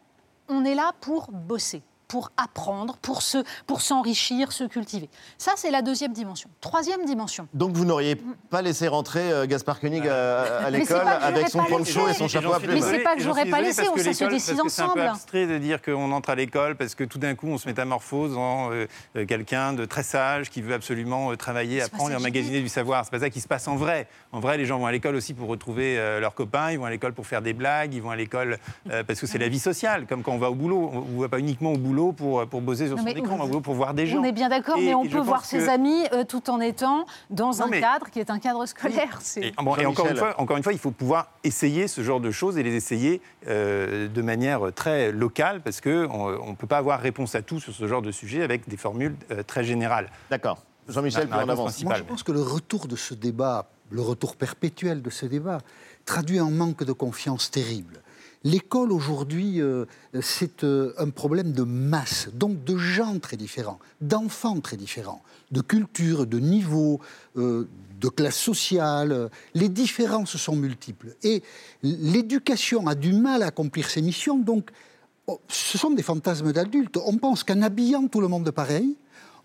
[0.49, 5.10] on est là pour bosser, pour apprendre, pour se, pour s'enrichir, se cultiver.
[5.38, 6.49] Ça, c'est la deuxième dimension.
[6.62, 7.47] Troisième dimension.
[7.53, 8.16] Donc vous n'auriez
[8.49, 12.53] pas laissé rentrer euh, Gaspard Koenig à, à l'école avec son poncho et son chapeau
[12.53, 12.60] à.
[12.60, 14.91] Mais c'est pas que j'en j'aurais pas laissé, ça se décide que C'est un peu
[14.91, 15.01] ensemble.
[15.01, 18.38] abstrait de dire qu'on entre à l'école parce que tout d'un coup on se métamorphose
[18.38, 18.86] en euh,
[19.16, 23.03] euh, quelqu'un de très sage qui veut absolument euh, travailler, apprendre et emmagasiner du savoir.
[23.05, 24.08] C'est pas ça qui se passe en vrai.
[24.32, 26.86] En vrai, les gens vont à l'école aussi pour retrouver euh, leurs copains, ils vont
[26.86, 28.58] à l'école pour faire des blagues, ils vont à l'école
[28.91, 30.91] euh, parce que c'est la vie sociale, comme quand on va au boulot.
[30.93, 33.48] On ne va pas uniquement au boulot pour, pour bosser sur Non, son écran, on
[33.48, 34.20] boulot pour voir des gens.
[34.20, 37.52] On est bien d'accord, mais on peut voir ses amis euh, tout en étant dans
[37.52, 39.18] Non, un mais- cadre qui est un cadre scolaire.
[39.22, 42.02] C'est- Et, bon, et encore, une fois, encore une fois, il faut pouvoir essayer ce
[42.02, 46.68] genre de choses et les essayer euh, de manière très locale parce qu'on ne peut
[46.68, 49.64] pas avoir réponse à tout sur ce genre de sujet avec des formules euh, très
[49.64, 50.10] générales.
[50.30, 50.60] D'accord.
[50.88, 51.84] Jean-Michel, réponse avance.
[51.84, 55.58] Moi, je pense que le retour de ce débat, le retour perpétuel de ce débat,
[56.06, 58.00] traduit un manque de confiance terrible.
[58.48, 59.84] L'école aujourd'hui, euh,
[60.22, 65.22] c'est euh, un problème de masse, donc de gens très différents, d'enfants très différents,
[65.52, 67.02] de culture, de niveau,
[67.36, 67.68] euh,
[68.00, 69.30] de classe sociale.
[69.54, 71.14] Les différences sont multiples.
[71.24, 71.43] Et
[71.84, 74.70] l'éducation a du mal à accomplir ses missions, donc
[75.28, 76.98] oh, ce sont des fantasmes d'adultes.
[77.06, 78.95] On pense qu'en habillant tout le monde pareil,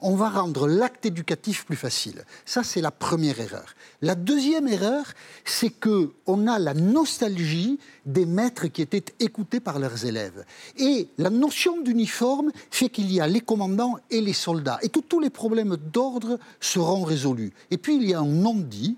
[0.02, 2.24] on va rendre l'acte éducatif plus facile.
[2.44, 3.74] Ça, c'est la première erreur.
[4.02, 5.04] La deuxième erreur,
[5.44, 10.44] c'est que on a la nostalgie des maîtres qui étaient écoutés par leurs élèves.
[10.76, 15.00] Et la notion d'uniforme fait qu'il y a les commandants et les soldats, et que
[15.00, 17.52] tous les problèmes d'ordre seront résolus.
[17.70, 18.96] Et puis, il y a un non-dit,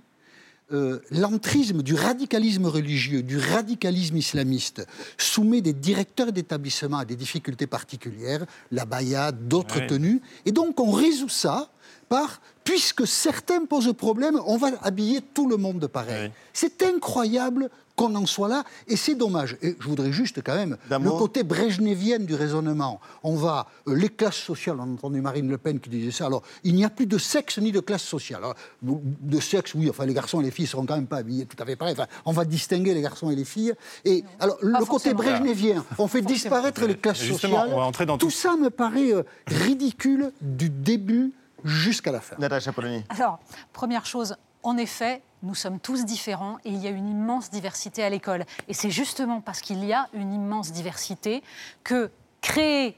[0.74, 7.66] euh, l'entrisme du radicalisme religieux, du radicalisme islamiste, soumet des directeurs d'établissement à des difficultés
[7.66, 11.70] particulières, la baya, d'autres tenues, et donc on résout ça
[12.08, 16.30] par, puisque certains posent problème, on va habiller tout le monde pareil.
[16.52, 19.56] C'est incroyable qu'on en soit là, et c'est dommage.
[19.62, 23.00] Et je voudrais juste quand même le côté brejnevien du raisonnement.
[23.22, 26.26] On va, euh, les classes sociales, on a entendu Marine Le Pen qui disait ça,
[26.26, 28.40] alors il n'y a plus de sexe ni de classe sociale.
[28.42, 31.46] Alors, de sexe, oui, enfin les garçons et les filles seront quand même pas habillés
[31.46, 31.94] tout à fait pareil.
[31.96, 33.74] Enfin, on va distinguer les garçons et les filles.
[34.04, 37.74] Et alors, le côté brejnevien, on fait disparaître les classes Justement, sociales.
[37.74, 41.32] on va entrer dans tout tout- ça me paraît euh, ridicule du début
[41.64, 42.36] jusqu'à la fin.
[42.38, 43.04] Natacha Polony.
[43.08, 43.40] Alors,
[43.72, 48.02] première chose, en effet, nous sommes tous différents et il y a une immense diversité
[48.02, 48.44] à l'école.
[48.68, 51.42] Et c'est justement parce qu'il y a une immense diversité
[51.82, 52.10] que
[52.40, 52.96] créer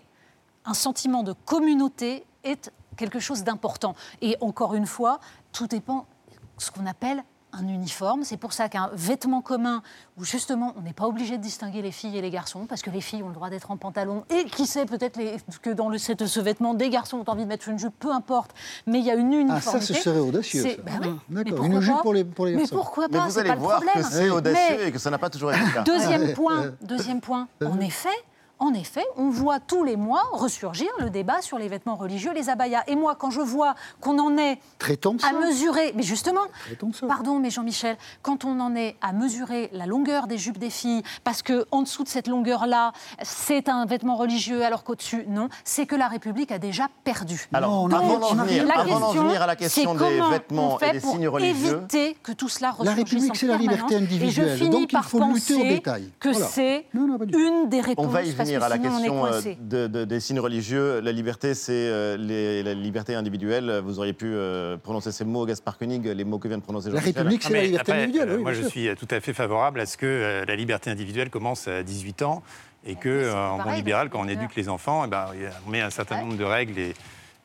[0.64, 3.94] un sentiment de communauté est quelque chose d'important.
[4.20, 5.20] Et encore une fois,
[5.52, 7.22] tout dépend de ce qu'on appelle
[7.58, 8.22] un uniforme.
[8.24, 9.82] C'est pour ça qu'un vêtement commun,
[10.18, 12.90] où justement on n'est pas obligé de distinguer les filles et les garçons, parce que
[12.90, 15.88] les filles ont le droit d'être en pantalon, et qui sait peut-être les- que dans
[15.88, 18.52] le, cette- ce vêtement, des garçons ont envie de mettre une jupe, peu importe,
[18.86, 19.86] mais il y a une Ah, uniformité.
[19.86, 20.62] ça, ce serait audacieux.
[20.62, 20.68] Ça.
[20.84, 21.08] bah oui.
[21.28, 22.76] Mais D'accord, pourquoi une jupe pas pour les, pour les Mais garçons.
[22.76, 24.08] pourquoi Mais pas vous C'est allez pas le voir que problème.
[24.10, 25.82] c'est audacieux Mais- et que ça n'a pas toujours été le cas.
[25.82, 27.48] Deuxième point, deuxième point.
[27.64, 28.08] En effet,
[28.58, 32.48] en effet, on voit tous les mois ressurgir le débat sur les vêtements religieux, les
[32.48, 32.82] abayas.
[32.86, 35.28] Et moi, quand je vois qu'on en est Traitons ça.
[35.28, 36.40] à mesurer, mais justement,
[37.06, 41.02] pardon, mais Jean-Michel, quand on en est à mesurer la longueur des jupes des filles,
[41.22, 42.92] parce que en dessous de cette longueur-là,
[43.22, 47.48] c'est un vêtement religieux, alors qu'au-dessus, non, c'est que la République a déjà perdu.
[47.52, 50.88] Alors, Non, avant d'en on a venir, venir à la question des vêtements on fait
[50.88, 53.96] et des pour signes religieux, éviter que tout cela La ressurgisse République, c'est la liberté
[53.96, 56.10] individuelle, Et je finis donc il par faut lutter au penser détail.
[56.18, 56.46] que Voilà.
[56.46, 58.04] c'est une des réponses.
[58.06, 59.58] on va y venir que à la question euh, coincé.
[59.60, 61.00] de- de- des signes religieux.
[61.00, 62.16] La liberté, c'est euh,
[62.64, 63.80] la liberté individuelle.
[63.84, 66.90] Vous auriez pu euh, prononcer ces mots, Gaspard Koenig, les mots que vient de prononcer
[66.90, 67.14] La Jean-Michel.
[67.16, 68.28] République, c'est la mais liberté après, individuelle.
[68.30, 68.70] euh, oui, moi, je sûr.
[68.70, 72.22] suis tout à fait favorable à ce que euh, la liberté individuelle commence à 18
[72.22, 72.42] ans
[72.86, 75.26] et que, en bon libéral, quand on éduque les enfants, eh ben,
[75.66, 76.94] on met un certain nombre de règles et,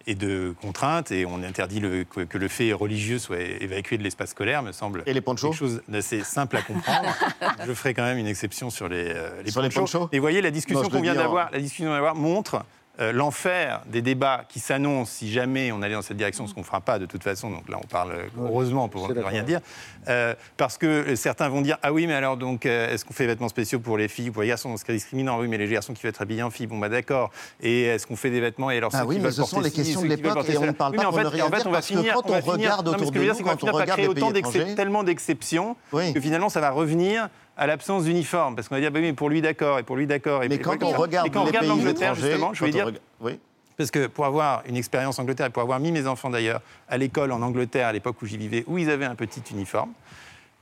[0.07, 4.03] et de contraintes et on interdit le- que, que le fait religieux soit évacué de
[4.03, 7.09] l'espace scolaire, me semble Et les ponchos quelque chose d'assez simple à comprendre.
[7.65, 10.23] je ferai quand même une exception sur les, euh, les Sur les ponchos Et vous
[10.23, 12.63] voyez, la discussion qu'on vient d'avoir, la discussion qu'on vient d'avoir montre
[12.99, 16.59] euh, l'enfer des débats qui s'annoncent si jamais on allait dans cette direction, ce qu'on
[16.59, 19.21] ne fera pas de toute façon, donc là on parle euh, heureusement pour c'est ne
[19.23, 19.61] rien dire,
[20.07, 23.23] Euh, parce que certains vont dire ah oui mais alors donc euh, est-ce qu'on fait
[23.23, 25.57] des vêtements spéciaux pour les filles ou pour les garçons, ce serait discriminant, oui mais
[25.57, 27.29] les garçons qui veulent être habillés en filles, bon bah d'accord,
[27.61, 28.71] et est-ce qu'on fait des vêtements?
[28.71, 30.15] Et alors Ah ceux oui, qui mais veulent ce sont les ci, questions ceux de
[30.15, 31.67] l'époque et on ne parle Oui, pas en pour fait, ne rien en fait, dire,
[31.67, 33.71] on va parce que finir, quand on regarde autour de nous, c'est quand on finir
[33.73, 34.31] par regarde créer autant
[34.75, 37.29] tellement d'exceptions que finalement ça va revenir
[37.62, 38.55] à l'absence d'uniforme.
[38.55, 40.43] Parce qu'on va dire, bah oui, mais pour lui d'accord, et pour lui d'accord.
[40.43, 42.91] et Mais quand et on regarde et quand on regarde l'Angleterre, justement, je on dire,
[43.20, 43.39] oui.
[43.78, 46.97] parce que pour avoir une expérience Angleterre, et pour avoir mis mes enfants d'ailleurs à
[46.97, 49.91] l'école en Angleterre à l'époque où j'y vivais, où ils avaient un petit uniforme,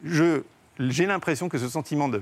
[0.04, 0.41] je-
[0.80, 2.22] j'ai l'impression que ce sentiment de-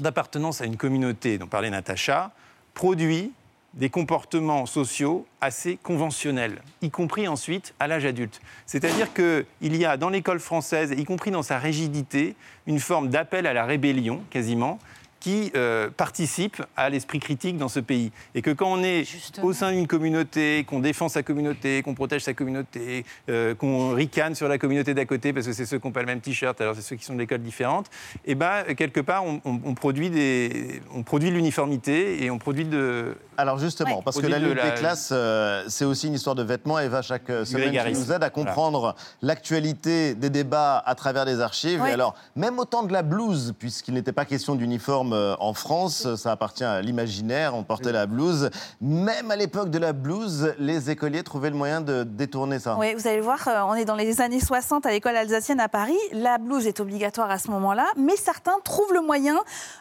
[0.00, 2.30] d'appartenance à une communauté dont parlait Natacha
[2.72, 3.30] produit
[3.74, 8.40] des comportements sociaux assez conventionnels, y compris ensuite à l'âge adulte.
[8.66, 13.46] C'est-à-dire qu'il y a dans l'école française, y compris dans sa rigidité, une forme d'appel
[13.46, 14.78] à la rébellion quasiment,
[15.24, 18.12] qui euh, participe à l'esprit critique dans ce pays.
[18.34, 19.06] Et que quand on est
[19.42, 24.34] au sein d'une communauté, qu'on défend sa communauté, qu'on protège sa communauté, euh, qu'on ricane
[24.34, 26.60] sur la communauté d'à côté parce que c'est ceux qui n'ont pas le même t-shirt,
[26.60, 27.86] alors c'est ceux qui sont de l'école différente,
[28.26, 32.36] et ben quelque part on, on- on produit des, on produit de l'uniformité et on
[32.38, 33.16] produit de.
[33.38, 36.36] Alors justement, parce que la Produit de lutte des classes, euh, c'est aussi une histoire
[36.36, 36.78] de vêtements.
[36.80, 38.02] Eva, chaque semaine, qui grégarisme.
[38.02, 41.80] nous aide à comprendre l'actualité des débats à travers des archives.
[41.82, 41.88] Oui.
[41.88, 45.54] Et alors, même au temps de la blouse, puisqu'il n'était pas question d'uniforme euh, en
[45.54, 48.50] France, ça appartient à l'imaginaire, on portait la blouse.
[48.80, 52.76] Même à l'époque de la blouse, les écoliers trouvaient le moyen de détourner ça.
[52.78, 55.68] Oui, vous allez voir, euh, on est dans les années 60 à l'école alsacienne à
[55.68, 55.98] Paris.
[56.12, 59.36] La blouse est obligatoire à ce moment-là, mais certains trouvent le moyen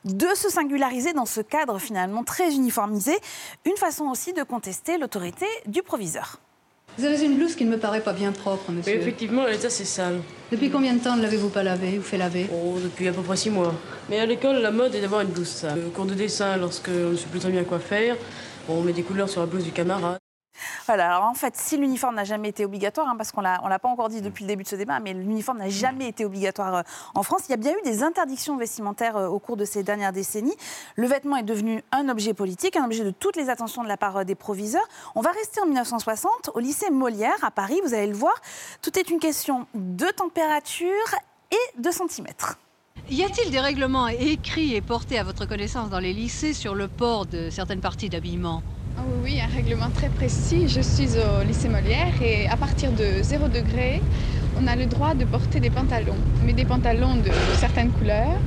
[0.06, 3.18] de se singulariser dans ce cadre finalement très uniformisé.
[3.66, 6.40] Une façon aussi de contester l'autorité du proviseur.
[6.98, 8.94] Vous avez une blouse qui ne me paraît pas bien propre, monsieur.
[8.94, 10.22] Mais effectivement, elle est assez sale.
[10.52, 12.48] Depuis combien de temps ne l'avez-vous pas lavée ou fait laver?
[12.54, 13.74] Oh, depuis à peu près six mois.
[14.10, 15.80] Mais à l'école, la mode est d'avoir une blouse sale.
[15.88, 18.16] Au cours de dessin, lorsque on ne sait plus très bien quoi faire,
[18.70, 20.20] on met des couleurs sur la blouse du camarade.
[20.86, 23.80] Voilà, alors en fait, si l'uniforme n'a jamais été obligatoire, hein, parce qu'on ne l'a
[23.80, 26.76] pas encore dit depuis le début de ce débat, mais l'uniforme n'a jamais été obligatoire
[26.76, 26.82] euh,
[27.16, 29.84] en France, il y a bien eu des interdictions vestimentaires euh, au cours de ces
[29.84, 30.56] dernières décennies.
[30.96, 33.98] Le vêtement est devenu un objet politique, un objet de toutes les attentions de la
[33.98, 34.88] part euh, des proviseurs.
[35.16, 38.36] On va rester en 1960 au lycée Molière à Paris, vous allez le voir.
[38.82, 40.90] Tout est une question de température
[41.52, 42.58] et de centimètres.
[43.10, 46.88] Y a-t-il des règlements écrits et portés à votre connaissance dans les lycées sur le
[46.88, 48.64] port de certaines parties d'habillement?
[48.98, 50.68] Ah oui, oui, un règlement très précis.
[50.68, 54.02] Je suis au lycée Molière et à partir de 0 degré,
[54.60, 58.38] on a le droit de porter des pantalons, mais des pantalons de, certaines couleurs,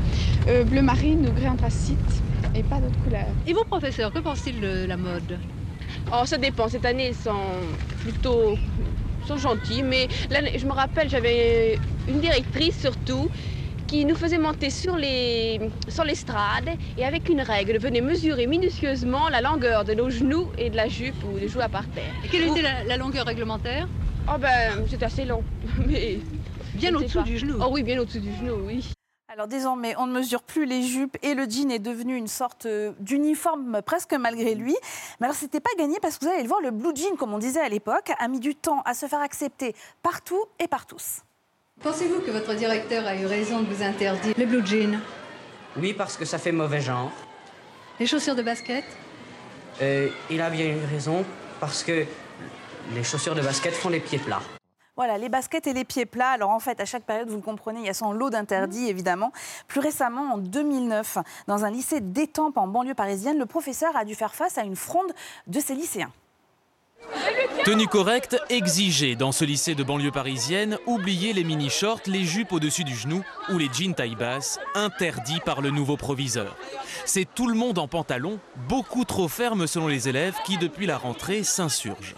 [0.49, 2.23] euh, bleu marine ou gris anthracite,
[2.55, 3.33] et pas d'autres couleurs.
[3.47, 5.39] Et vos professeurs, que pensent-ils de la mode?
[6.13, 6.69] Oh, ça dépend.
[6.69, 7.61] Cette année, ils sont
[8.03, 8.57] plutôt
[9.27, 13.29] sont gentils, mais je me rappelle, j'avais une directrice surtout
[13.87, 16.68] qui nous faisait monter sur les sur l'estrade
[16.99, 20.89] et avec une règle venait mesurer minutieusement la longueur de nos genoux et de la
[20.89, 22.12] jupe ou des joues à par terre.
[22.24, 23.89] Et quelle était la, longueur réglementaire?
[24.28, 25.45] Oh ben c'était assez long,
[25.87, 26.18] mais
[26.74, 27.59] bien au-dessous du genou.
[27.61, 28.91] Oh oui, bien au-dessous du genou, oui.
[29.28, 32.66] Alors désormais, on ne mesure plus les jupes et le jean est devenu une sorte
[32.66, 34.74] euh, d'uniforme presque malgré lui.
[35.20, 37.34] Mais alors c'était pas gagné parce que vous allez le voir, le blue jean, comme
[37.34, 40.87] on disait à l'époque, a mis du temps à se faire accepter partout et par
[40.87, 41.26] tous.
[41.83, 44.99] Pensez-vous que votre directeur a eu raison de vous interdire les blue jeans?
[45.77, 47.12] Oui, parce que ça fait mauvais genre.
[48.01, 48.85] Les chaussures de basket?
[49.83, 51.24] Euh, Il a bien eu raison,
[51.61, 52.05] parce que
[52.95, 54.41] les chaussures de basket font les pieds plats.
[54.97, 56.31] Voilà, les baskets et les pieds plats.
[56.31, 58.89] Alors en fait, à chaque période, vous le comprenez, il y a son lot d'interdits,
[58.89, 59.31] évidemment.
[59.68, 64.14] Plus récemment, en 2009, dans un lycée d'Étampes en banlieue parisienne, le professeur a dû
[64.14, 65.12] faire face à une fronde
[65.47, 66.11] de ses lycéens.
[67.67, 72.85] Tenue correcte exigée dans ce lycée de banlieue parisienne, oubliez les mini-shorts, les jupes au-dessus
[72.85, 76.57] du genou ou les jeans taille basse, interdits par le nouveau proviseur.
[77.05, 78.39] C'est tout le monde en pantalon,
[78.69, 82.15] beaucoup trop ferme selon les élèves qui depuis la rentrée s'insurgent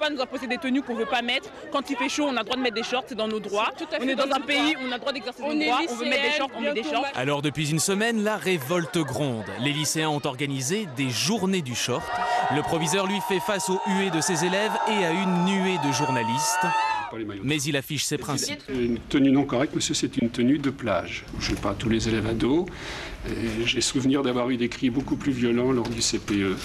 [0.00, 1.50] pas nous imposer des tenues qu'on ne veut pas mettre.
[1.70, 3.38] Quand il fait chaud, on a le droit de mettre des shorts, c'est dans nos
[3.38, 3.70] droits.
[4.00, 5.80] On est dans un pays où on a le droit d'exercer nos droits.
[5.88, 7.06] On veut mettre des shorts, on met des shorts.
[7.14, 9.44] Alors depuis une semaine, la révolte gronde.
[9.60, 12.02] Les lycéens ont organisé des journées du short.
[12.54, 15.92] Le proviseur lui fait face aux huées de ses élèves et à une nuée de
[15.92, 16.66] journalistes.
[17.42, 18.62] Mais il affiche ses principes.
[18.68, 21.24] Une tenue non correcte, monsieur, c'est une tenue de plage.
[21.38, 22.66] Je ne pas tous les élèves ados.
[23.64, 26.56] J'ai souvenir d'avoir eu des cris beaucoup plus violents lors du CPE.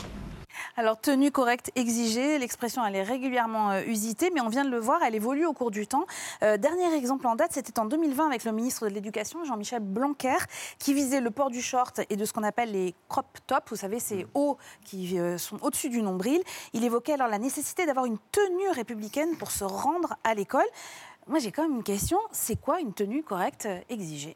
[0.77, 4.77] Alors, tenue correcte exigée, l'expression elle est régulièrement euh, usitée, mais on vient de le
[4.77, 6.05] voir, elle évolue au cours du temps.
[6.43, 10.35] Euh, dernier exemple en date, c'était en 2020 avec le ministre de l'Éducation, Jean-Michel Blanquer,
[10.77, 13.77] qui visait le port du short et de ce qu'on appelle les crop tops, vous
[13.77, 16.43] savez, ces hauts qui euh, sont au-dessus du nombril.
[16.73, 20.67] Il évoquait alors la nécessité d'avoir une tenue républicaine pour se rendre à l'école.
[21.27, 24.35] Moi, j'ai quand même une question, c'est quoi une tenue correcte exigée?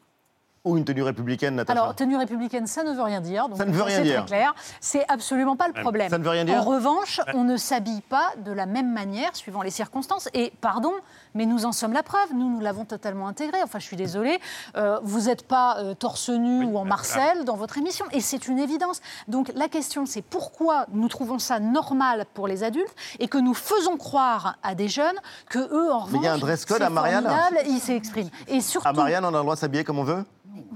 [0.64, 3.48] Ou une tenue républicaine, Natacha Alors, tenue républicaine, ça ne veut rien dire.
[3.56, 4.12] ça ne veut rien dire.
[4.12, 4.54] C'est très clair.
[4.80, 6.10] C'est absolument pas le problème.
[6.10, 6.56] Ça ne veut rien dire.
[6.56, 10.28] En revanche, on ne s'habille pas de la même manière suivant les circonstances.
[10.34, 10.92] Et pardon,
[11.34, 12.32] mais nous en sommes la preuve.
[12.34, 13.62] Nous, nous l'avons totalement intégré.
[13.62, 14.38] Enfin, je suis désolée.
[14.76, 18.04] Euh, vous n'êtes pas euh, torse nu ou en Marcel dans votre émission.
[18.12, 19.00] Et c'est une évidence.
[19.28, 23.54] Donc, la question, c'est pourquoi nous trouvons ça normal pour les adultes et que nous
[23.54, 25.18] faisons croire à des jeunes
[25.48, 26.12] que eux, en revanche.
[26.12, 27.28] Mais il y a un dress code à Marianne.
[27.66, 28.30] Ils s'expriment.
[28.48, 28.88] Et surtout.
[28.88, 30.24] À Marianne, on a le droit de s'habiller comme on veut?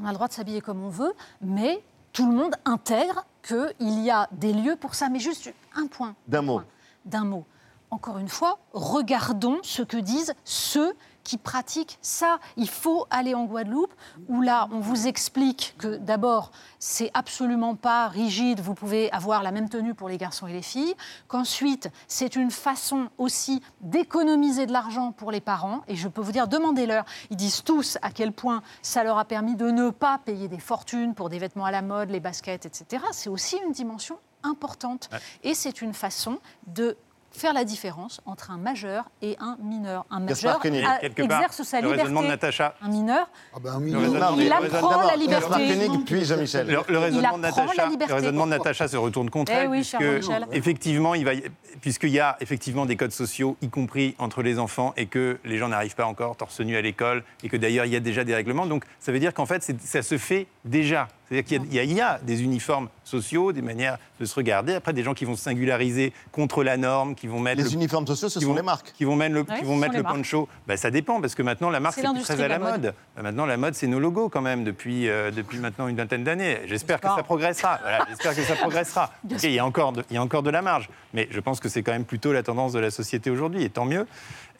[0.00, 1.82] On a le droit de s'habiller comme on veut, mais
[2.12, 5.08] tout le monde intègre qu'il y a des lieux pour ça.
[5.08, 6.14] Mais juste un point.
[6.26, 6.62] D'un mot.
[7.04, 7.44] D'un mot.
[7.90, 12.38] Encore une fois, regardons ce que disent ceux qui pratiquent ça.
[12.56, 13.94] Il faut aller en Guadeloupe,
[14.28, 19.50] où là, on vous explique que d'abord, c'est absolument pas rigide, vous pouvez avoir la
[19.50, 20.94] même tenue pour les garçons et les filles,
[21.26, 26.32] qu'ensuite, c'est une façon aussi d'économiser de l'argent pour les parents, et je peux vous
[26.32, 30.18] dire, demandez-leur, ils disent tous à quel point ça leur a permis de ne pas
[30.18, 33.02] payer des fortunes pour des vêtements à la mode, les baskets, etc.
[33.12, 35.08] C'est aussi une dimension importante.
[35.42, 36.98] Et c'est une façon de
[37.36, 40.06] faire la différence entre un majeur et un mineur.
[40.10, 42.10] Un majeur a, exerce sa le liberté.
[42.10, 42.74] De Natacha.
[42.82, 44.34] Un mineur, ah ben, un mineur.
[44.38, 45.88] il, apprend la liberté.
[46.06, 46.66] puis Jean-Michel.
[46.88, 50.32] Le, raisonnement, de Natacha, le raisonnement de Natacha se retourne contre eh elle, oui, puisque,
[50.52, 51.32] effectivement, il va,
[51.80, 55.58] puisqu'il y a effectivement des codes sociaux, y compris entre les enfants, et que les
[55.58, 58.24] gens n'arrivent pas encore torse nu à l'école, et que d'ailleurs il y a déjà
[58.24, 58.66] des règlements.
[58.66, 61.08] Donc ça veut dire qu'en fait, ça se fait déjà.
[61.28, 64.74] C'est-à-dire qu'il y, y, a des uniformes sociaux, des manières de se regarder.
[64.74, 67.56] Après, des gens qui vont se singulariser contre la norme, qui vont mettre.
[67.62, 68.92] Les le- uniformes sociaux, ce sont vont- les marques.
[68.92, 70.14] Qui vont mettre le, Ouais, qui vont mettre le marques.
[70.16, 70.46] poncho.
[70.66, 72.70] Bah, ça dépend, parce que maintenant, la marque, C'est très à la la mode.
[72.82, 72.94] mode.
[73.16, 76.22] Bah, maintenant, la mode, c'est nos logos quand même, depuis, euh, depuis maintenant une vingtaine
[76.22, 76.58] d'années.
[76.66, 77.78] J'espère que ça progressera.
[77.80, 79.10] Voilà, J'espère que ça progressera.
[79.32, 80.90] Ok, il, y a encore de, il y a encore de la marge.
[81.14, 83.70] Mais je pense que c'est quand même plutôt la tendance de la société aujourd'hui, et
[83.70, 84.06] tant mieux.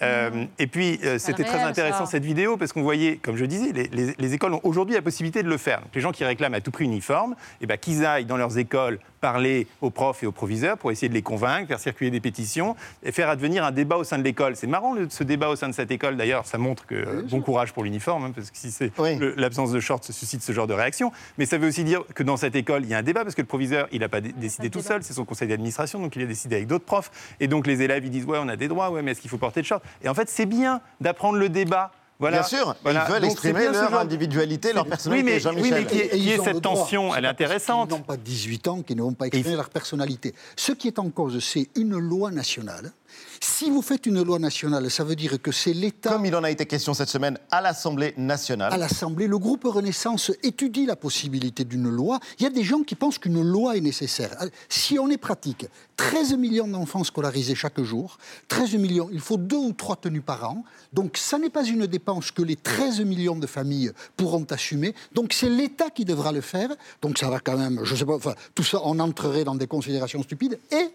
[0.05, 2.13] Euh, et puis, euh, c'était très intéressant ça.
[2.13, 5.03] cette vidéo parce qu'on voyait, comme je disais, les, les- les écoles ont aujourd'hui la
[5.03, 5.81] possibilité de le faire.
[5.81, 8.59] Donc, les gens qui réclament à tout prix uniforme, eh ben, qu'ils aillent dans leurs
[8.59, 12.21] écoles parler aux profs et aux proviseurs pour essayer de les convaincre, faire circuler des
[12.21, 14.55] pétitions et faire advenir un débat au sein de l'école.
[14.55, 16.17] C'est marrant le- ce débat au sein de cette école.
[16.19, 18.91] D'ailleurs, ça montre que euh, bon courage pour l'uniforme, hein, parce que si c'est
[19.37, 21.11] l'absence de shorts suscite ce genre de réaction.
[21.39, 23.35] Mais ça veut aussi dire que dans cette école, il y a un débat parce
[23.35, 26.15] que le proviseur, il n'a pas dé- décidé tout seul, c'est son conseil d'administration, donc
[26.17, 27.11] il a décidé avec d'autres profs.
[27.41, 29.31] Et donc les élèves, ils disent ouais, on a des droits, ouais, mais est-ce qu'il
[29.31, 29.81] faut porter de shorts?
[30.03, 31.91] Et en fait, c'est bien d'apprendre le débat.
[32.21, 32.39] Voilà.
[32.39, 33.05] Bien sûr, Voilà.
[33.09, 35.25] ils veulent Donc, exprimer leur genre- individualité, leur Oui, personnalité.
[35.33, 35.63] mais- Jean-Michel.
[35.65, 37.89] oui, mais qui est- Et qui ils est cette tension, elle est intéressante.
[37.91, 40.33] qu'ils n'ont pas 18 ans, qu'ils ne vont pas exprimer leur personnalité.
[40.57, 42.93] Ce qui est en cause, c'est une loi nationale.
[43.41, 46.11] Si vous faites une loi nationale, ça veut dire que c'est l'État.
[46.11, 48.73] Comme il en a été question cette semaine à l'Assemblée nationale.
[48.73, 52.21] À l'Assemblée, le groupe Renaissance étudie la possibilité d'une loi.
[52.39, 54.37] Il y a des gens qui pensent qu'une loi est nécessaire.
[54.69, 55.67] Si on est pratique,
[55.97, 58.19] 13 millions d'enfants scolarisés chaque jour,
[58.49, 60.65] 13 millions, il faut deux ou trois tenues par an.
[60.93, 64.95] Donc ça n'est pas une dépense que les 13 millions de familles pourront assumer.
[65.13, 66.71] Donc c'est l'État qui devra le faire.
[67.03, 69.67] Donc ça va quand même, je sais pas, enfin, tout ça, on entrerait dans des
[69.67, 70.59] considérations stupides.
[70.71, 70.91] Et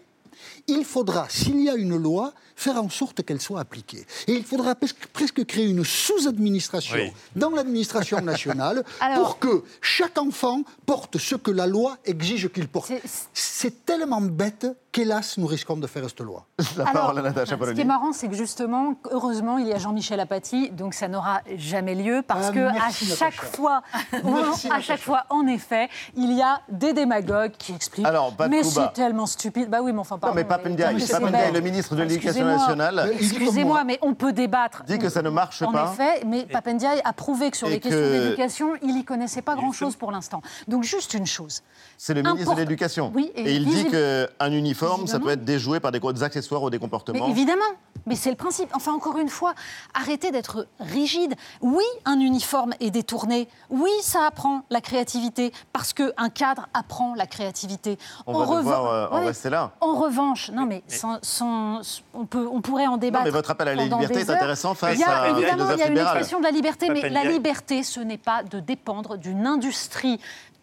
[0.66, 4.06] il faudra, s'il y a une loi, faire en sorte qu'elle soit appliquée.
[4.26, 7.12] Et il faudra presque, créer une sous-administration Oui.
[7.34, 12.68] dans l'administration nationale Alors- pour que chaque enfant porte ce que la loi exige qu'il
[12.68, 12.92] porte.
[13.32, 16.46] C'est tellement bête qu'hélas, nous risquons de faire cette loi.
[16.76, 19.72] La Alors, parole à Natacha Ce qui est marrant, c'est que justement, heureusement, il y
[19.72, 23.16] a Jean-Michel Apathy, donc ça n'aura jamais lieu parce Ah, que merci, à Natacha.
[23.16, 23.82] chaque fois,
[24.24, 28.06] Merci, à chaque fois, en effet, il y a des démagogues qui expliquent.
[28.06, 28.86] Alors, Pat mais Kouba.
[28.88, 29.68] c'est tellement stupide.
[29.70, 30.34] Bah oui, mais enfin, pardon.
[30.34, 30.96] Non, mais Papendiaï,
[31.30, 34.82] mais le ministre de l'Éducation Excusez-moi, nationale, mais Excusez-moi, mais on peut débattre.
[34.84, 35.92] dit que ça ne marche En pas.
[35.92, 39.54] effet, mais Papendiaï a prouvé que sur les questions que- d'éducation, il n'y connaissait pas
[39.54, 40.42] grand-chose pour l'instant.
[40.68, 41.62] Donc juste une chose.
[41.96, 43.12] C'est le ministre de l'Éducation.
[43.14, 45.24] Oui, et il dit qu'un uniforme, ça Visiblement.
[45.26, 47.26] peut être déjoué par des gros accessoires ou des comportements.
[47.26, 47.64] Mais évidemment,
[48.06, 48.70] mais c'est le principe.
[48.74, 49.54] Enfin, encore une fois,
[49.94, 51.34] arrêtez d'être rigide.
[51.60, 53.48] Oui, un uniforme est détourné.
[53.70, 57.98] Oui, ça apprend la créativité parce qu'un cadre apprend la créativité.
[58.26, 59.26] On va devoir, euh, en Ouais.
[59.26, 59.72] rester là.
[59.80, 61.80] En revanche, non mais sans- sans-
[62.14, 63.24] on, peut, on pourrait en débattre.
[63.24, 65.70] mais votre appel à la liberté des est intéressant face il y a, à Évidemment,
[65.72, 66.16] il y a une libérale.
[66.16, 70.20] expression de la liberté, mais la liberté, ce n'est pas de dépendre d'une industrie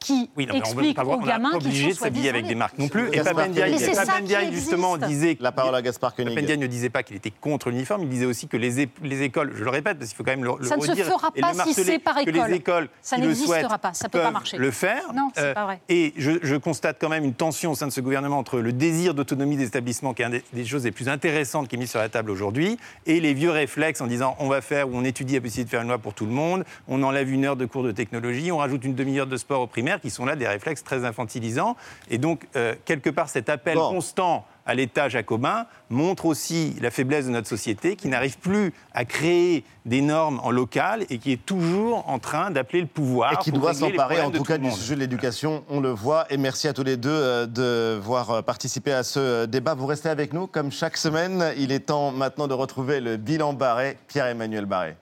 [0.08, 2.55] qui Oui, non, explique pas voir- aux gamins qu'ils obligé sont de s'habiller avec des
[2.55, 3.10] marques non plus.
[3.14, 4.03] Et Papendiaï, ça
[4.51, 5.38] justement, disait.
[5.39, 6.34] La parole à Gaspard Koenig.
[6.34, 9.51] Papendiaï ne disait pas qu'il était contre l'uniforme, il disait aussi que les, les écoles,
[9.55, 11.32] je le répète parce qu'il faut quand même le, le Ça ne se redire fera
[11.32, 12.49] pas si c'est par que école.
[12.49, 14.58] les écoles Ça n'existera pas, ça peut pas marcher.
[14.58, 15.03] le faire.
[15.10, 15.80] Euh, Non, c'est pas vrai.
[15.89, 18.72] Et je, je constate quand même une tension au sein de ce gouvernement entre le
[18.74, 21.80] désir d'autonomie des établissements, qui est une des, des choses les plus intéressantes qui est
[21.80, 24.91] mise sur la table aujourd'hui, et les vieux réflexes en disant on va faire ou
[24.95, 27.45] on étudie la possibilité de faire une loi pour tout le monde, on enlève une
[27.45, 30.26] heure de cours de technologie, on rajoute une demi-heure de sport au primaire, qui sont
[30.26, 31.76] là des réflexes très infantilisants.
[32.10, 33.89] Et donc, euh, quelque part, cet appel Bon.
[33.89, 39.06] constant à l'État jacobin montre aussi la faiblesse de notre société qui n'arrive plus à
[39.06, 43.34] créer des normes en local et qui est toujours en train d'appeler le pouvoir.
[43.34, 46.26] Et qui doit s'emparer en tout cas du sujet de l'éducation, on le voit.
[46.30, 49.74] Et merci à tous les deux euh, de voir euh, participer à ce débat.
[49.74, 51.54] Vous restez avec nous comme chaque semaine.
[51.58, 54.98] Il est temps maintenant de retrouver le bilan Barré, Pierre-Emmanuel Barré.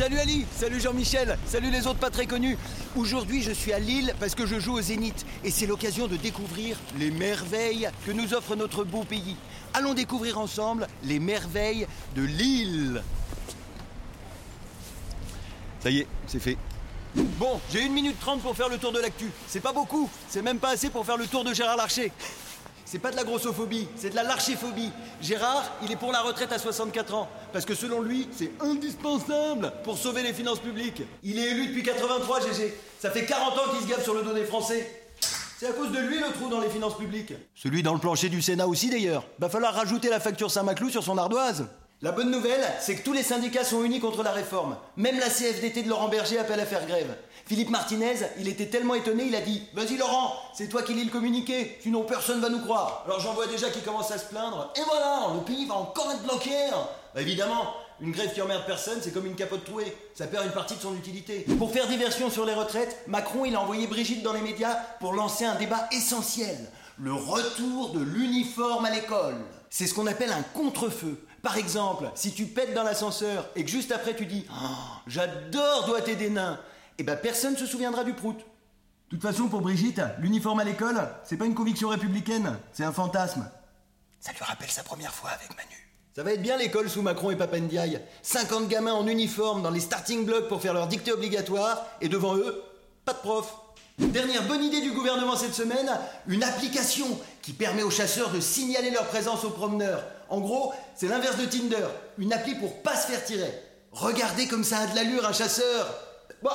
[0.00, 2.56] Salut Ali, salut Jean-Michel, salut les autres pas très connus.
[2.96, 6.16] Aujourd'hui, je suis à Lille parce que je joue au Zénith et c'est l'occasion de
[6.16, 9.36] découvrir les merveilles que nous offre notre beau pays.
[9.74, 11.86] Allons découvrir ensemble les merveilles
[12.16, 13.02] de Lille.
[15.80, 16.56] Ça y est, c'est fait.
[17.14, 19.30] Bon, j'ai une minute trente pour faire le tour de l'actu.
[19.48, 22.10] C'est pas beaucoup, c'est même pas assez pour faire le tour de Gérard Larcher.
[22.90, 24.90] C'est pas de la grossophobie, c'est de la larchéphobie.
[25.22, 27.28] Gérard, il est pour la retraite à 64 ans.
[27.52, 31.04] Parce que selon lui, c'est indispensable pour sauver les finances publiques.
[31.22, 32.74] Il est élu depuis 83, GG.
[32.98, 35.04] Ça fait 40 ans qu'il se gave sur le dos des Français.
[35.60, 37.32] C'est à cause de lui le trou dans les finances publiques.
[37.54, 39.24] Celui dans le plancher du Sénat aussi d'ailleurs.
[39.38, 41.68] Va falloir rajouter la facture Saint-Maclou sur son ardoise.
[42.02, 44.74] La bonne nouvelle, c'est que tous les syndicats sont unis contre la réforme.
[44.96, 47.14] Même la CFDT de Laurent Berger appelle à faire grève.
[47.50, 51.02] Philippe Martinez, il était tellement étonné, il a dit Vas-y Laurent, c'est toi qui lis
[51.02, 53.02] le communiqué, sinon personne va nous croire.
[53.06, 54.72] Alors j'en vois déjà qui commencent à se plaindre.
[54.76, 56.52] Et voilà, le pays va encore être bloqué.
[57.12, 59.96] Bah évidemment, une grève qui emmerde personne, c'est comme une capote trouée.
[60.14, 61.44] Ça perd une partie de son utilité.
[61.58, 65.12] Pour faire diversion sur les retraites, Macron, il a envoyé Brigitte dans les médias pour
[65.12, 66.56] lancer un débat essentiel.
[66.98, 69.44] Le retour de l'uniforme à l'école.
[69.70, 71.20] C'est ce qu'on appelle un contre-feu.
[71.42, 75.86] Par exemple, si tu pètes dans l'ascenseur et que juste après tu dis Oh, J'adore
[75.86, 76.60] doigter des nains,
[77.00, 78.36] eh ben personne se souviendra du prout.
[78.36, 82.92] De toute façon, pour Brigitte, l'uniforme à l'école, c'est pas une conviction républicaine, c'est un
[82.92, 83.50] fantasme.
[84.20, 85.88] Ça lui rappelle sa première fois avec Manu.
[86.14, 88.02] Ça va être bien l'école sous Macron et Papendiaï.
[88.20, 92.36] 50 gamins en uniforme dans les starting blocks pour faire leur dictée obligatoire, et devant
[92.36, 92.62] eux,
[93.06, 93.50] pas de prof.
[93.96, 95.90] Dernière bonne idée du gouvernement cette semaine,
[96.26, 97.06] une application
[97.40, 100.04] qui permet aux chasseurs de signaler leur présence aux promeneurs.
[100.28, 101.86] En gros, c'est l'inverse de Tinder,
[102.18, 103.54] une appli pour pas se faire tirer.
[103.92, 106.09] Regardez comme ça a de l'allure un chasseur.
[106.42, 106.50] Bon,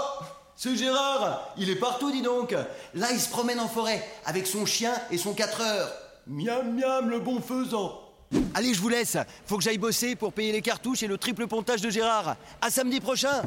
[0.56, 2.56] ce Gérard, il est partout, dis donc.
[2.94, 5.92] Là, il se promène en forêt avec son chien et son 4 heures.
[6.28, 8.02] Miam miam, le bon faisant.
[8.54, 9.18] Allez, je vous laisse.
[9.46, 12.36] Faut que j'aille bosser pour payer les cartouches et le triple pontage de Gérard.
[12.62, 13.44] À samedi prochain.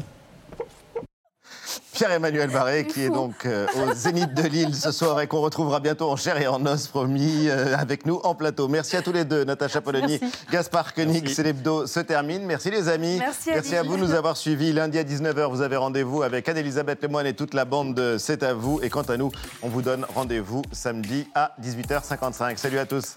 [1.92, 5.80] Pierre-Emmanuel Barré, qui est donc euh, au Zénith de Lille ce soir et qu'on retrouvera
[5.80, 8.68] bientôt en chair et en os, promis, euh, avec nous en plateau.
[8.68, 12.44] Merci à tous les deux, Natacha Polony, Gaspard Koenig, c'est l'hebdo se termine.
[12.44, 13.18] Merci les amis.
[13.18, 14.72] Merci à à vous de nous avoir suivis.
[14.72, 18.42] Lundi à 19h, vous avez rendez-vous avec Anne-Elisabeth Lemoine et toute la bande de C'est
[18.42, 18.80] à vous.
[18.82, 19.30] Et quant à nous,
[19.62, 22.56] on vous donne rendez-vous samedi à 18h55.
[22.56, 23.16] Salut à tous.